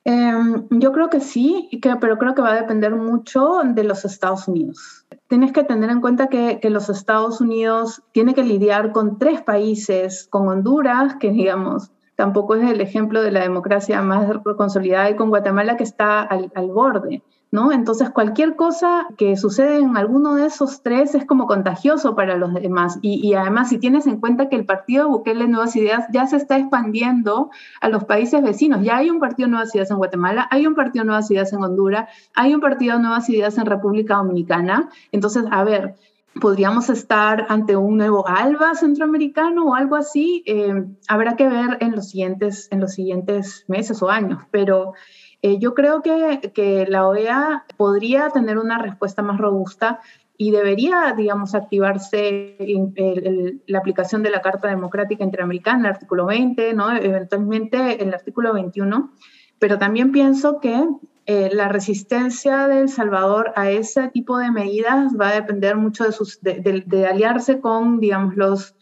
Em, 0.09 0.65
yo 0.69 0.93
creo 0.93 1.09
que 1.09 1.19
sí, 1.19 1.69
pero 1.99 2.17
creo 2.17 2.33
que 2.33 2.41
va 2.41 2.53
a 2.53 2.61
depender 2.61 2.95
mucho 2.95 3.59
de 3.65 3.83
los 3.83 4.05
Estados 4.05 4.47
Unidos. 4.47 5.05
Tienes 5.27 5.51
que 5.51 5.65
tener 5.65 5.89
en 5.89 5.99
cuenta 5.99 6.27
que, 6.27 6.61
los 6.69 6.87
Estados 6.87 7.41
Unidos 7.41 8.01
tiene 8.13 8.33
que 8.33 8.43
lidiar 8.43 8.93
con 8.93 9.19
tres 9.19 9.41
países, 9.41 10.25
con 10.29 10.47
Honduras, 10.47 11.17
que 11.19 11.31
digamos, 11.31 11.91
tampoco 12.15 12.55
es 12.55 12.71
el 12.71 12.79
ejemplo 12.79 13.21
de 13.21 13.31
la 13.31 13.41
democracia 13.41 14.01
más 14.01 14.31
consolidada, 14.55 15.09
y 15.09 15.17
con 15.17 15.27
Guatemala, 15.27 15.75
que 15.75 15.83
está 15.83 16.21
al, 16.21 16.51
borde 16.69 17.21
¿no? 17.51 17.71
Entonces, 17.71 18.10
cualquier 18.10 18.55
cosa 18.55 19.07
que 19.17 19.38
sucede 19.38 19.77
en 19.77 19.95
alguno 19.95 20.36
de 20.36 20.47
esos 20.47 20.81
tres 20.81 21.15
es 21.15 21.25
como 21.25 21.47
contagioso 21.47 22.15
para 22.15 22.36
los 22.36 22.53
demás. 22.53 22.99
Y, 23.01 23.33
además, 23.33 23.69
si 23.69 23.77
tienes 23.77 24.05
en 24.07 24.19
cuenta 24.19 24.49
que 24.49 24.55
el 24.55 24.65
partido 24.65 25.10
Bukele 25.10 25.47
Nuevas 25.47 25.75
Ideas 25.75 26.05
ya 26.12 26.27
se 26.27 26.38
está 26.38 26.57
expandiendo 26.57 27.49
a 27.81 27.89
los 27.89 28.03
países 28.03 28.41
vecinos, 28.43 28.83
ya 28.83 28.97
hay 28.97 29.10
un 29.10 29.19
partido 29.19 29.47
Nuevas 29.47 29.73
Ideas 29.73 29.91
en 29.91 29.97
Guatemala, 29.97 30.47
hay 30.51 30.67
un 30.67 30.75
partido 30.75 31.05
Nuevas 31.05 31.31
Ideas 31.31 31.53
en 31.53 31.63
Honduras, 31.63 32.10
hay 32.36 32.53
un 32.53 32.62
partido 32.62 32.99
Nuevas 32.99 33.29
Ideas 33.29 33.57
en 33.57 33.65
República 33.65 34.15
Dominicana. 34.15 34.89
Entonces, 35.12 35.45
a 35.49 35.63
ver, 35.63 35.95
podríamos 36.39 36.89
estar 36.89 37.45
ante 37.49 37.75
un 37.75 37.97
nuevo 37.97 38.27
ALBA 38.27 38.75
centroamericano 38.75 39.65
o 39.65 39.75
algo 39.75 39.95
así. 39.95 40.43
Eh, 40.45 40.86
habrá 41.07 41.36
que 41.36 41.47
ver 41.47 41.77
en 41.81 41.95
los 41.95 42.10
siguientes, 42.10 42.67
en 42.71 42.79
los 42.81 42.93
siguientes 42.93 43.65
meses 43.67 44.01
o 44.01 44.10
años, 44.10 44.43
pero 44.51 44.93
eh, 45.41 45.60
yo 45.60 45.73
creo 45.73 46.02
que, 46.02 46.52
que, 46.54 46.86
la 46.88 47.08
OEA 47.08 47.65
podría 47.78 48.30
tener 48.30 48.58
una 48.58 48.80
respuesta 48.80 49.21
más 49.21 49.38
robusta 49.38 50.00
y 50.38 50.52
debería, 50.52 51.13
digamos, 51.17 51.56
activarse 51.56 52.58
la 53.65 53.80
aplicación 53.80 54.21
de 54.21 54.30
la 54.30 54.41
Carta 54.41 54.67
Democrática 54.67 55.23
Interamericana, 55.23 55.80
el 55.80 55.95
artículo 55.95 56.28
20, 56.28 56.73
¿no? 56.73 56.95
eventualmente 56.95 58.04
el 58.04 58.13
artículo 58.13 58.54
21, 58.54 59.12
pero 59.58 59.80
también 59.80 60.12
pienso 60.12 60.60
que 60.60 60.88
eh, 61.26 61.50
la 61.52 61.69
resistencia 61.69 62.67
de 62.67 62.82
El 62.82 62.89
Salvador 62.89 63.52
a 63.56 63.71
ese 63.71 64.10
tipo 64.10 64.38
de 64.38 64.52
medidas 64.52 65.13
va 65.19 65.30
a 65.30 65.34
depender 65.34 65.76
mucho 65.76 66.04
de, 66.04 66.12
sus, 66.12 66.39
de 66.41 67.08
aliarse 67.08 67.60
con, 67.60 68.00
digamos, 68.00 68.36
los 68.36 68.76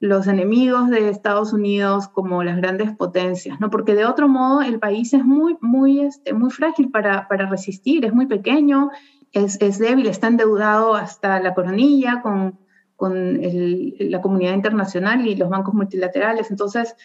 los 0.00 0.26
enemigos 0.26 0.88
de 0.88 1.10
Estados 1.10 1.52
Unidos 1.52 2.08
como 2.08 2.42
las 2.42 2.56
grandes 2.56 2.90
potencias, 2.96 3.60
¿no? 3.60 3.70
Porque 3.70 3.94
de 3.94 4.06
otro 4.06 4.28
modo 4.28 4.62
el 4.62 4.80
país 4.80 5.12
es 5.12 5.24
muy, 5.24 5.58
muy, 5.60 6.00
este, 6.00 6.32
muy 6.32 6.50
frágil 6.50 6.90
para, 6.90 7.28
para 7.28 7.48
resistir, 7.48 8.06
es 8.06 8.14
muy 8.14 8.26
pequeño, 8.26 8.90
es, 9.32 9.60
es, 9.60 9.78
débil, 9.78 10.06
está 10.06 10.26
endeudado 10.26 10.94
hasta 10.94 11.38
la 11.40 11.52
coronilla 11.52 12.22
con, 12.22 12.58
con 12.96 13.40
la 13.40 14.20
comunidad 14.22 14.54
internacional 14.54 15.26
y 15.26 15.36
los 15.36 15.50
bancos 15.50 15.74
multilaterales. 15.74 16.50
Entonces, 16.50 16.96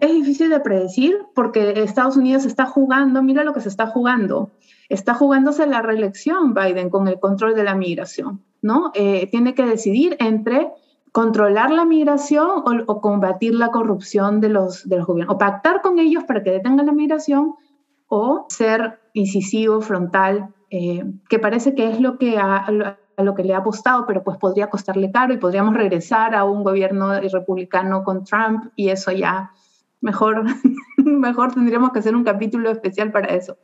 es 0.00 0.12
difícil 0.12 0.48
de 0.48 0.60
predecir 0.60 1.18
porque 1.34 1.82
Estados 1.82 2.16
Unidos 2.16 2.44
está 2.44 2.66
jugando, 2.66 3.24
mira 3.24 3.42
lo 3.42 3.54
que 3.54 3.60
se 3.60 3.68
está 3.68 3.88
jugando, 3.88 4.52
está 4.88 5.14
jugándose 5.14 5.66
la 5.66 5.82
reelección 5.82 6.54
Biden 6.54 6.90
con 6.90 7.08
el 7.08 7.18
control 7.18 7.56
de 7.56 7.64
la 7.64 7.74
migración, 7.74 8.44
¿no? 8.62 8.92
Eh, 8.94 9.28
tiene 9.32 9.54
que 9.54 9.66
decidir 9.66 10.16
entre 10.20 10.70
controlar 11.16 11.70
la 11.70 11.86
migración 11.86 12.62
o, 12.86 13.00
combatir 13.00 13.54
la 13.54 13.70
corrupción 13.70 14.38
de 14.42 14.50
los, 14.50 14.86
de 14.86 14.98
los 14.98 15.06
gobiernos, 15.06 15.34
o 15.34 15.38
pactar 15.38 15.80
con 15.80 15.98
ellos 15.98 16.24
para 16.24 16.42
que 16.42 16.50
detengan 16.50 16.84
la 16.84 16.92
migración, 16.92 17.54
o 18.06 18.44
ser 18.50 19.00
incisivo, 19.14 19.80
frontal, 19.80 20.52
eh, 20.70 21.06
que 21.30 21.38
parece 21.38 21.74
que 21.74 21.88
es 21.90 22.02
lo 22.02 22.18
que 22.18 22.36
a, 22.36 22.70
lo 23.16 23.34
que 23.34 23.44
le 23.44 23.54
ha 23.54 23.58
apostado, 23.60 24.04
pero 24.04 24.22
pues 24.22 24.36
podría 24.36 24.68
costarle 24.68 25.10
caro 25.10 25.32
y 25.32 25.38
podríamos 25.38 25.72
regresar 25.72 26.34
a 26.34 26.44
un 26.44 26.62
gobierno 26.62 27.18
republicano 27.18 28.04
con 28.04 28.22
Trump 28.24 28.70
y 28.76 28.90
eso 28.90 29.10
ya 29.10 29.52
mejor, 30.02 30.44
mejor 30.98 31.54
tendríamos 31.54 31.92
que 31.92 32.00
hacer 32.00 32.14
un 32.14 32.24
capítulo 32.24 32.70
especial 32.70 33.10
para 33.10 33.28
eso. 33.28 33.56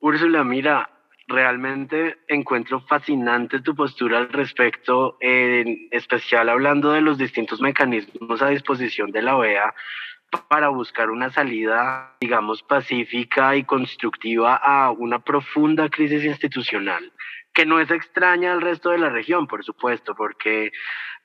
Úrsula, 0.00 0.42
mira, 0.42 0.90
realmente 1.32 2.18
encuentro 2.28 2.80
fascinante 2.80 3.60
tu 3.60 3.74
postura 3.74 4.18
al 4.18 4.28
respecto, 4.28 5.16
en 5.20 5.88
especial 5.90 6.48
hablando 6.48 6.92
de 6.92 7.00
los 7.00 7.18
distintos 7.18 7.60
mecanismos 7.60 8.42
a 8.42 8.48
disposición 8.48 9.10
de 9.10 9.22
la 9.22 9.36
OEA 9.36 9.74
para 10.48 10.68
buscar 10.68 11.10
una 11.10 11.30
salida, 11.30 12.16
digamos, 12.20 12.62
pacífica 12.62 13.56
y 13.56 13.64
constructiva 13.64 14.56
a 14.56 14.90
una 14.90 15.18
profunda 15.18 15.88
crisis 15.90 16.24
institucional, 16.24 17.12
que 17.52 17.66
no 17.66 17.80
es 17.80 17.90
extraña 17.90 18.52
al 18.52 18.62
resto 18.62 18.90
de 18.90 18.98
la 18.98 19.10
región, 19.10 19.46
por 19.46 19.64
supuesto, 19.64 20.14
porque 20.14 20.72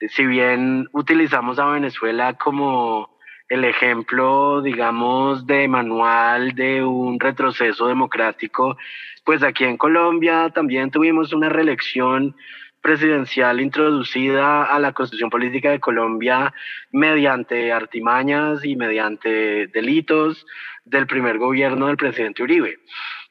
si 0.09 0.25
bien 0.25 0.87
utilizamos 0.91 1.59
a 1.59 1.67
Venezuela 1.67 2.33
como 2.33 3.16
el 3.49 3.63
ejemplo, 3.63 4.62
digamos, 4.62 5.47
de 5.47 5.67
manual 5.67 6.53
de 6.53 6.83
un 6.83 7.19
retroceso 7.19 7.88
democrático, 7.88 8.77
pues 9.23 9.43
aquí 9.43 9.63
en 9.63 9.77
Colombia 9.77 10.49
también 10.53 10.91
tuvimos 10.91 11.33
una 11.33 11.49
reelección 11.49 12.36
presidencial 12.81 13.60
introducida 13.60 14.63
a 14.63 14.79
la 14.79 14.93
constitución 14.93 15.29
política 15.29 15.71
de 15.71 15.79
Colombia 15.79 16.53
mediante 16.91 17.71
artimañas 17.71 18.63
y 18.63 18.75
mediante 18.75 19.67
delitos 19.67 20.45
del 20.86 21.07
primer 21.07 21.38
gobierno 21.38 21.88
del 21.88 21.97
presidente 21.97 22.43
Uribe. 22.43 22.79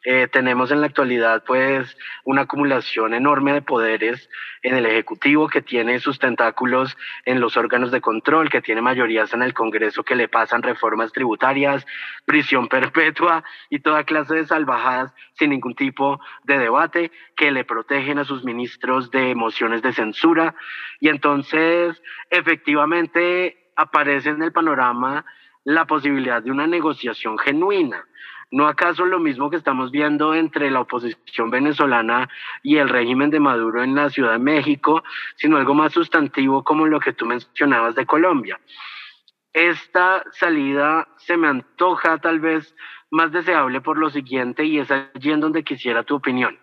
Eh, 0.09 0.29
tenemos 0.29 0.71
en 0.71 0.81
la 0.81 0.87
actualidad 0.87 1.42
pues 1.45 1.99
una 2.23 2.42
acumulación 2.42 3.12
enorme 3.12 3.53
de 3.53 3.61
poderes 3.61 4.31
en 4.62 4.77
el 4.77 4.87
Ejecutivo 4.87 5.49
que 5.49 5.62
tiene 5.62 5.99
sus 5.99 6.21
tentáculos 6.21 6.97
en 7.25 7.40
los 7.40 7.57
órganos 7.57 7.90
de 7.90 8.01
control, 8.01 8.49
que 8.49 8.62
tiene 8.62 8.81
mayorías 8.83 9.35
en 9.35 9.42
el 9.42 9.53
Congreso 9.53 10.05
que 10.05 10.14
le 10.14 10.29
pasan 10.29 10.62
reformas 10.62 11.11
tributarias, 11.11 11.85
prisión 12.25 12.69
perpetua 12.69 13.42
y 13.69 13.81
toda 13.81 14.05
clase 14.05 14.37
de 14.37 14.47
salvajadas 14.47 15.12
sin 15.33 15.51
ningún 15.51 15.75
tipo 15.75 16.21
de 16.45 16.57
debate, 16.57 17.11
que 17.35 17.51
le 17.51 17.64
protegen 17.64 18.21
a 18.21 18.25
sus 18.25 18.45
ministros 18.45 19.11
de 19.11 19.35
mociones 19.35 19.83
de 19.83 19.92
censura. 19.92 20.55
Y 21.01 21.09
entonces 21.09 22.01
efectivamente 22.31 23.73
aparece 23.75 24.29
en 24.29 24.42
el 24.42 24.53
panorama 24.53 25.25
la 25.64 25.85
posibilidad 25.87 26.45
de 26.45 26.53
una 26.53 26.69
negociación 26.69 27.38
genuina 27.38 28.07
¿No 28.52 28.68
acaso 28.68 29.04
lo 29.06 29.18
mismo 29.18 29.50
que 29.50 29.56
estamos 29.56 29.90
viendo 29.90 30.32
entre 30.35 30.70
la 30.70 30.80
oposición 30.80 31.50
venezolana 31.50 32.28
y 32.62 32.76
el 32.76 32.88
régimen 32.88 33.30
de 33.30 33.40
Maduro 33.40 33.82
en 33.82 33.96
la 33.96 34.09
Ciudad 34.09 34.32
de 34.32 34.38
México, 34.38 35.02
sino 35.35 35.56
algo 35.56 35.74
más 35.74 35.92
sustantivo 35.92 36.62
como 36.62 36.87
lo 36.87 37.00
que 37.00 37.12
tú 37.12 37.26
mencionabas 37.26 37.96
de 37.96 38.06
Colombia? 38.06 38.61
Esta 39.52 40.22
salida 40.32 41.09
se 41.16 41.37
me 41.37 41.48
antoja 41.48 42.18
tal 42.18 42.38
vez 42.38 42.76
más 43.11 43.32
deseable 43.32 43.80
por 43.80 43.98
lo 43.98 44.11
siguiente 44.11 44.64
y 44.64 44.78
es 44.78 44.90
allí 44.90 45.32
en 45.32 45.40
donde 45.40 45.64
quisiera 45.64 46.04
tu 46.04 46.14
opinión. 46.14 46.59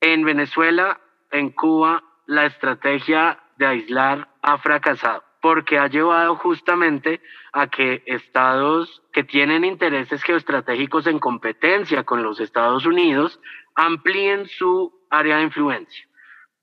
En 0.00 0.24
Venezuela, 0.24 1.00
en 1.30 1.50
Cuba, 1.50 2.02
la 2.26 2.46
estrategia 2.46 3.38
de 3.56 3.66
aislar 3.66 4.28
ha 4.42 4.58
fracasado 4.58 5.29
porque 5.40 5.78
ha 5.78 5.88
llevado 5.88 6.36
justamente 6.36 7.20
a 7.52 7.68
que 7.68 8.02
estados 8.06 9.02
que 9.12 9.24
tienen 9.24 9.64
intereses 9.64 10.22
geoestratégicos 10.22 11.06
en 11.06 11.18
competencia 11.18 12.04
con 12.04 12.22
los 12.22 12.40
Estados 12.40 12.86
Unidos 12.86 13.40
amplíen 13.74 14.46
su 14.46 14.92
área 15.10 15.38
de 15.38 15.44
influencia. 15.44 16.06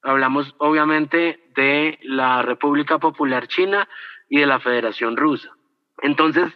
Hablamos 0.03 0.55
obviamente 0.59 1.49
de 1.55 1.99
la 2.03 2.41
República 2.41 2.99
Popular 2.99 3.47
China 3.47 3.87
y 4.29 4.39
de 4.39 4.45
la 4.45 4.59
Federación 4.59 5.17
Rusa. 5.17 5.51
Entonces, 6.01 6.55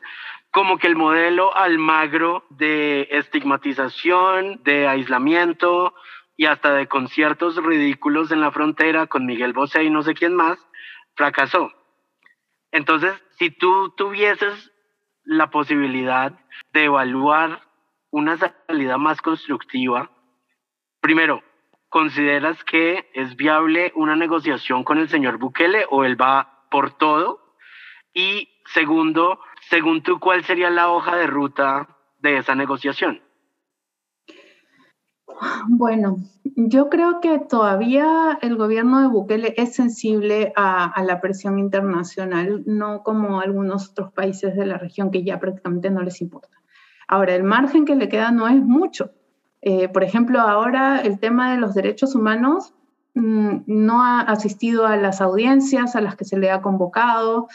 como 0.51 0.77
que 0.77 0.87
el 0.87 0.95
modelo 0.95 1.55
Almagro 1.55 2.45
de 2.49 3.07
estigmatización, 3.09 4.61
de 4.63 4.87
aislamiento 4.87 5.95
y 6.37 6.45
hasta 6.45 6.73
de 6.73 6.87
conciertos 6.87 7.55
ridículos 7.55 8.31
en 8.31 8.41
la 8.41 8.51
frontera 8.51 9.07
con 9.07 9.25
Miguel 9.25 9.53
Bosé 9.53 9.83
y 9.83 9.89
no 9.89 10.03
sé 10.03 10.13
quién 10.13 10.35
más, 10.35 10.59
fracasó. 11.15 11.71
Entonces, 12.71 13.13
si 13.37 13.51
tú 13.51 13.93
tuvieses 13.95 14.71
la 15.23 15.49
posibilidad 15.49 16.33
de 16.73 16.85
evaluar 16.85 17.61
una 18.09 18.37
salida 18.37 18.97
más 18.97 19.21
constructiva, 19.21 20.11
primero, 21.01 21.43
¿consideras 21.89 22.63
que 22.63 23.09
es 23.13 23.35
viable 23.35 23.91
una 23.95 24.15
negociación 24.15 24.83
con 24.83 24.97
el 24.97 25.09
señor 25.09 25.37
Bukele 25.37 25.85
o 25.89 26.03
él 26.03 26.19
va 26.19 26.67
por 26.69 26.97
todo? 26.97 27.55
Y 28.13 28.49
segundo, 28.73 29.39
según 29.69 30.01
tú, 30.03 30.19
¿cuál 30.19 30.43
sería 30.43 30.69
la 30.69 30.89
hoja 30.89 31.15
de 31.15 31.27
ruta 31.27 31.87
de 32.19 32.37
esa 32.37 32.55
negociación? 32.55 33.21
Bueno, 35.67 36.17
yo 36.43 36.89
creo 36.89 37.19
que 37.19 37.39
todavía 37.39 38.37
el 38.41 38.55
gobierno 38.57 39.01
de 39.01 39.07
Bukele 39.07 39.53
es 39.57 39.75
sensible 39.75 40.53
a, 40.55 41.01
la 41.03 41.19
presión 41.19 41.59
internacional, 41.59 42.63
no 42.65 43.03
como 43.03 43.41
algunos 43.41 43.89
otros 43.89 44.11
países 44.11 44.55
de 44.55 44.65
la 44.65 44.77
región 44.77 45.11
que 45.11 45.23
ya 45.23 45.39
prácticamente 45.39 45.89
no 45.89 46.01
les 46.01 46.21
importa. 46.21 46.57
Ahora, 47.07 47.35
el 47.35 47.43
margen 47.43 47.85
que 47.85 47.95
le 47.95 48.09
queda 48.09 48.31
no 48.31 48.47
es 48.47 48.61
mucho. 48.61 49.11
Eh, 49.61 49.89
por 49.89 50.03
ejemplo, 50.03 50.39
ahora 50.39 51.01
el 51.01 51.19
tema 51.19 51.51
de 51.51 51.57
los 51.57 51.73
derechos 51.73 52.15
humanos 52.15 52.73
mm, 53.15 53.61
no 53.67 54.03
ha 54.03 54.21
asistido 54.21 54.87
a 54.87 54.97
las 54.97 55.21
audiencias 55.21 55.95
a 55.95 56.01
las 56.01 56.15
que 56.15 56.25
se 56.25 56.37
le 56.37 56.51
ha 56.51 56.61
convocado. 56.61 57.47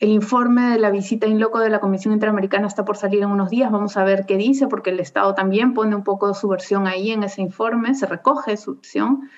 El 0.00 0.10
informe 0.10 0.70
de 0.70 0.78
la 0.78 0.90
visita 0.90 1.26
in 1.26 1.40
loco 1.40 1.58
de 1.58 1.70
la 1.70 1.80
Comisión 1.80 2.14
Interamericana 2.14 2.68
está 2.68 2.84
por 2.84 2.96
salir 2.96 3.22
en 3.22 3.30
unos 3.30 3.50
días. 3.50 3.70
Vamos 3.72 3.96
a 3.96 4.04
ver 4.04 4.26
qué 4.26 4.36
dice, 4.36 4.68
porque 4.68 4.90
el 4.90 5.00
Estado 5.00 5.34
también 5.34 5.74
pone 5.74 5.96
un 5.96 6.04
poco 6.04 6.32
su 6.34 6.48
versión 6.48 6.86
ahí 6.86 7.10
en 7.10 7.24
ese 7.24 7.42
informe, 7.42 7.94
se 7.94 8.06
recoge 8.06 8.56
su 8.56 8.76
versión. 8.76 9.28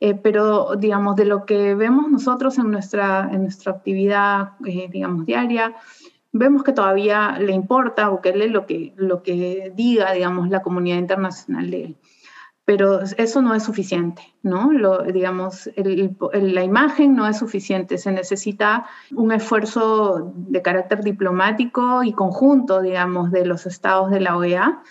Eh, 0.00 0.14
pero, 0.14 0.74
digamos, 0.76 1.16
de 1.16 1.24
lo 1.24 1.46
que 1.46 1.74
vemos 1.74 2.10
nosotros 2.10 2.58
en 2.58 2.70
nuestra, 2.70 3.30
en 3.32 3.42
nuestra 3.42 3.72
actividad, 3.72 4.50
eh, 4.66 4.88
digamos, 4.90 5.24
diaria, 5.24 5.76
vemos 6.32 6.64
que 6.64 6.72
todavía 6.72 7.38
le 7.38 7.52
importa 7.52 8.10
que 8.22 8.34
lee 8.34 8.48
lo 8.48 8.66
que, 8.66 8.92
lo 8.96 9.22
que 9.22 9.72
diga, 9.74 10.12
digamos, 10.12 10.48
la 10.48 10.60
comunidad 10.60 10.98
internacional 10.98 11.70
de 11.70 11.84
él. 11.84 11.96
Pero 12.64 13.00
eso 13.00 13.42
no 13.42 13.54
es 13.54 13.64
suficiente, 13.64 14.22
¿no? 14.42 14.70
Lo, 14.72 15.02
digamos, 15.02 15.68
la 15.76 16.62
imagen 16.62 17.16
no 17.16 17.26
es 17.26 17.38
suficiente, 17.38 17.98
se 17.98 18.12
necesita 18.12 18.86
un 19.14 19.32
esfuerzo 19.32 20.32
de 20.36 20.62
carácter 20.62 21.02
diplomático 21.02 22.04
y 22.04 22.12
conjunto, 22.12 22.80
digamos, 22.80 23.32
de 23.32 23.46
los 23.46 23.66
estados 23.66 24.10
de 24.10 24.20
la 24.20 24.36
OEA. 24.36 24.82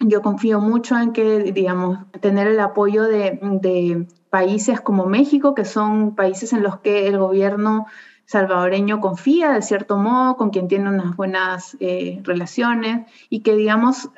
Yo 0.00 0.20
confío 0.20 0.60
mucho 0.60 0.98
en 0.98 1.12
que, 1.12 1.52
digamos, 1.52 1.98
tener 2.20 2.48
el 2.48 2.58
apoyo 2.58 3.04
de, 3.04 3.38
de 3.40 4.08
países 4.28 4.80
como 4.80 5.06
México, 5.06 5.54
que 5.54 5.64
son 5.64 6.16
países 6.16 6.52
en 6.52 6.64
los 6.64 6.80
que 6.80 7.06
el 7.06 7.18
gobierno 7.18 7.86
salvadoreño 8.26 9.00
confía 9.00 9.52
de 9.52 9.62
cierto 9.62 9.96
modo, 9.96 10.36
con 10.36 10.50
quien 10.50 10.68
tiene 10.68 10.88
unas 10.88 11.16
buenas 11.16 11.76
eh, 11.80 12.20
relaciones 12.24 13.06
y 13.28 13.40
que, 13.40 13.54
digamos, 13.54 14.10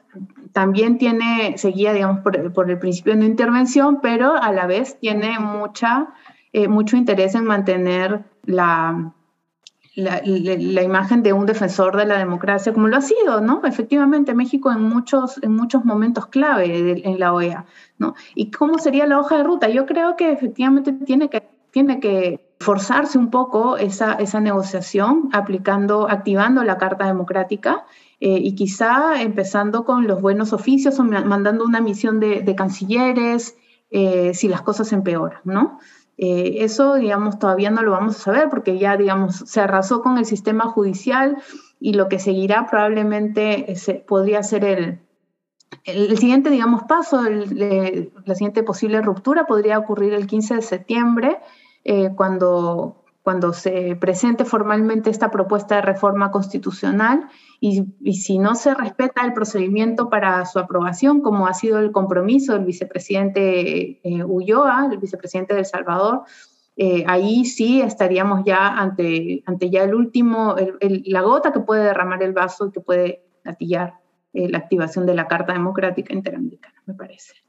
también 0.53 0.99
tiene, 0.99 1.59
seguía, 1.59 1.93
digamos, 1.93 2.21
por, 2.21 2.71
el 2.71 2.79
principio 2.79 3.17
de 3.17 3.27
intervención, 3.27 4.01
pero 4.01 4.35
a 4.41 4.53
la 4.53 4.67
vez 4.67 4.99
tiene 5.01 5.39
mucha, 5.39 6.15
eh, 6.53 6.69
mucho 6.69 6.97
interés 6.97 7.35
en 7.35 7.45
mantener 7.45 8.25
la, 8.45 9.13
la, 9.97 10.83
imagen 10.83 11.23
de 11.23 11.33
un 11.33 11.47
defensor 11.47 11.97
de 11.97 12.07
la 12.07 12.19
democracia, 12.19 12.73
como 12.73 12.89
lo 12.89 12.97
ha 12.97 13.01
sido, 13.01 13.41
¿no? 13.41 13.63
Efectivamente, 13.65 14.35
México 14.35 14.73
en 14.73 14.83
muchos, 14.83 15.43
en 15.43 15.55
muchos 15.55 15.85
momentos 15.85 16.27
clave 16.27 17.03
en 17.05 17.19
la 17.19 17.33
OEA, 17.33 17.65
¿no? 17.99 18.15
¿Y 18.35 18.51
cómo 18.51 18.79
sería 18.79 19.07
la 19.07 19.19
hoja 19.19 19.39
de 19.39 19.45
ruta? 19.45 19.69
Yo 19.69 19.87
creo 19.87 20.17
que 20.17 20.33
efectivamente 20.33 20.93
tiene 20.93 21.29
que, 21.31 21.49
tiene 21.71 22.01
que 22.01 22.54
forzarse 22.61 23.19
un 23.19 23.31
poco 23.31 23.77
esa, 23.77 24.15
esa 24.15 24.41
negociación 24.41 25.29
aplicando, 25.33 26.09
activando 26.09 26.65
la 26.65 26.79
Carta 26.79 27.07
Democrática 27.07 27.85
eh, 28.21 28.39
y 28.41 28.55
quizá 28.55 29.21
empezando 29.21 29.85
con 29.85 30.07
los 30.07 30.21
buenos 30.23 30.53
oficios 30.53 30.99
o 30.99 31.05
mandando 31.05 31.65
una 31.65 31.81
misión 31.81 32.21
de, 32.21 32.55
cancilleres 32.57 33.57
eh, 33.91 34.33
si 34.35 34.49
las 34.49 34.63
cosas 34.63 34.93
empeoran, 34.93 35.41
¿no? 35.45 35.79
Eh, 36.17 36.59
eso, 36.61 36.95
digamos, 36.95 37.41
todavía 37.41 37.71
no 37.71 37.83
lo 37.83 37.91
vamos 37.91 38.17
a 38.17 38.21
saber 38.21 38.49
porque 38.49 38.79
ya, 38.79 38.97
digamos, 38.97 39.37
se 39.47 39.61
arrasó 39.61 40.01
con 40.01 40.17
el 40.17 40.25
sistema 40.25 40.65
judicial 40.67 41.39
y 41.81 41.95
lo 41.95 42.09
que 42.09 42.21
seguirá 42.21 42.67
probablemente 42.71 43.75
podría 44.07 44.43
ser 44.45 44.65
el, 44.65 45.01
el, 45.83 46.17
siguiente, 46.17 46.51
digamos, 46.51 46.85
paso, 46.85 47.21
la 47.25 48.35
siguiente 48.35 48.63
posible 48.63 49.03
ruptura 49.03 49.45
podría 49.45 49.79
ocurrir 49.79 50.15
el 50.15 50.29
15 50.29 50.55
de 50.55 50.63
septiembre 50.63 51.39
eh, 51.85 52.11
cuando, 52.17 53.05
cuando 53.23 53.53
se 53.53 53.95
presente 53.97 54.47
formalmente 54.47 55.11
esta 55.11 55.31
propuesta 55.31 55.77
de 55.77 55.83
reforma 55.83 56.31
constitucional 56.31 57.29
y, 57.61 57.85
si 58.15 58.39
no 58.39 58.55
se 58.55 58.75
respeta 58.75 59.23
el 59.23 59.35
procedimiento 59.35 60.09
para 60.09 60.45
su 60.47 60.59
aprobación, 60.59 61.21
como 61.21 61.47
ha 61.47 61.53
sido 61.53 61.79
el 61.79 61.93
compromiso 61.93 62.55
del 62.55 62.65
vicepresidente 62.65 64.01
eh, 64.03 64.25
Ulloa, 64.25 64.89
el 64.91 64.99
vicepresidente 64.99 65.53
de 65.53 65.61
El 65.61 65.67
Salvador, 65.67 66.23
eh, 66.77 67.05
ahí 67.07 67.45
sí 67.45 67.83
estaríamos 67.83 68.45
ya 68.45 68.67
ante, 68.69 69.43
ante 69.47 69.71
ya 69.71 69.85
el 69.85 69.95
último, 69.95 70.57
la 70.81 71.21
gota 71.21 71.53
que 71.53 71.61
puede 71.61 71.85
derramar 71.85 72.23
el 72.23 72.33
vaso 72.33 72.67
y 72.67 72.73
que 72.73 72.81
puede 72.81 73.23
gatillar 73.45 73.95
la 74.33 74.59
activación 74.59 75.07
de 75.07 75.15
la 75.15 75.29
Carta 75.29 75.53
Democrática 75.53 76.13
Interamericana, 76.13 76.83
me 76.87 76.95
parece. 76.95 77.44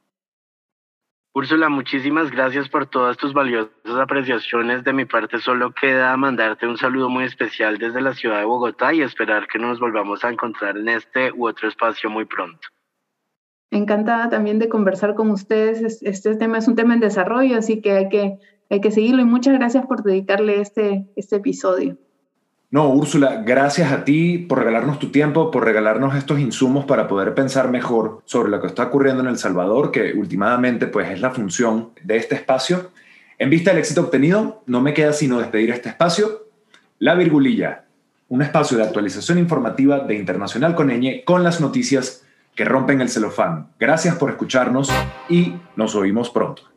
Úrsula, 1.37 1.67
muchísimas 1.67 2.31
gracias 2.31 2.69
por 2.69 2.85
todas 2.85 3.17
tus 3.17 3.33
valiosas 3.33 3.69
apreciaciones. 4.01 4.85
De 4.85 4.93
mi 4.93 5.03
parte, 5.03 5.37
solo 5.39 5.73
queda 5.73 6.15
mandarte 6.15 6.65
un 6.65 6.77
saludo 6.77 7.09
muy 7.09 7.25
especial 7.25 7.77
desde 7.77 7.99
la 7.99 8.13
ciudad 8.13 8.39
de 8.39 8.45
Bogotá 8.45 8.93
y 8.93 9.01
esperar 9.01 9.45
que 9.45 9.59
nos 9.59 9.77
volvamos 9.77 10.23
a 10.23 10.29
encontrar 10.29 10.77
en 10.77 10.87
este 10.87 11.33
u 11.33 11.49
otro 11.49 11.67
espacio 11.67 12.09
muy 12.09 12.23
pronto. 12.23 12.65
Encantada 13.69 14.29
también 14.29 14.59
de 14.59 14.69
conversar 14.69 15.13
con 15.13 15.29
ustedes. 15.29 16.01
Este 16.03 16.37
tema 16.37 16.59
es 16.59 16.69
un 16.69 16.75
tema 16.75 16.93
en 16.93 17.01
desarrollo, 17.01 17.57
así 17.57 17.81
que 17.81 17.91
hay 17.91 18.07
que, 18.07 18.39
hay 18.69 18.79
que 18.79 18.91
seguirlo 18.91 19.21
y 19.21 19.25
muchas 19.25 19.55
gracias 19.55 19.85
por 19.87 20.03
dedicarle 20.03 20.61
este, 20.61 21.05
este 21.17 21.35
episodio. 21.35 21.97
No, 22.71 22.89
Úrsula, 22.89 23.43
gracias 23.45 23.91
a 23.91 24.03
ti 24.03 24.37
por 24.37 24.59
regalarnos 24.59 24.99
tu 24.99 25.11
tiempo, 25.11 25.51
por 25.51 25.63
regalarnos 25.63 26.15
estos 26.15 26.39
insumos 26.39 26.85
para 26.85 27.07
poder 27.07 27.33
pensar 27.33 27.69
mejor 27.69 28.21
sobre 28.25 28.49
lo 28.49 28.59
que 28.59 28.67
está 28.67 28.83
ocurriendo 28.83 29.21
en 29.21 29.29
El 29.29 29.37
Salvador, 29.37 29.91
que 29.91 30.13
últimamente 30.13 30.87
pues 30.87 31.09
es 31.09 31.21
la 31.21 31.31
función 31.31 31.91
de 32.03 32.17
este 32.17 32.35
espacio. 32.35 32.91
En 33.37 33.49
vista 33.49 33.69
del 33.69 33.79
éxito 33.79 34.01
obtenido, 34.01 34.63
no 34.65 34.81
me 34.81 34.93
queda 34.93 35.13
sino 35.13 35.39
despedir 35.39 35.69
este 35.69 35.89
espacio. 35.89 36.47
La 36.99 37.15
Virgulilla, 37.15 37.85
un 38.29 38.41
espacio 38.41 38.77
de 38.77 38.83
actualización 38.83 39.37
informativa 39.37 39.99
de 39.99 40.15
Internacional 40.15 40.75
con 40.75 40.91
con 41.23 41.43
las 41.43 41.61
noticias 41.61 42.25
que 42.55 42.65
rompen 42.65 43.01
el 43.01 43.09
celofán. 43.09 43.67
Gracias 43.79 44.15
por 44.15 44.31
escucharnos 44.31 44.89
y 45.29 45.53
nos 45.75 45.93
oímos 45.95 46.29
pronto. 46.29 46.74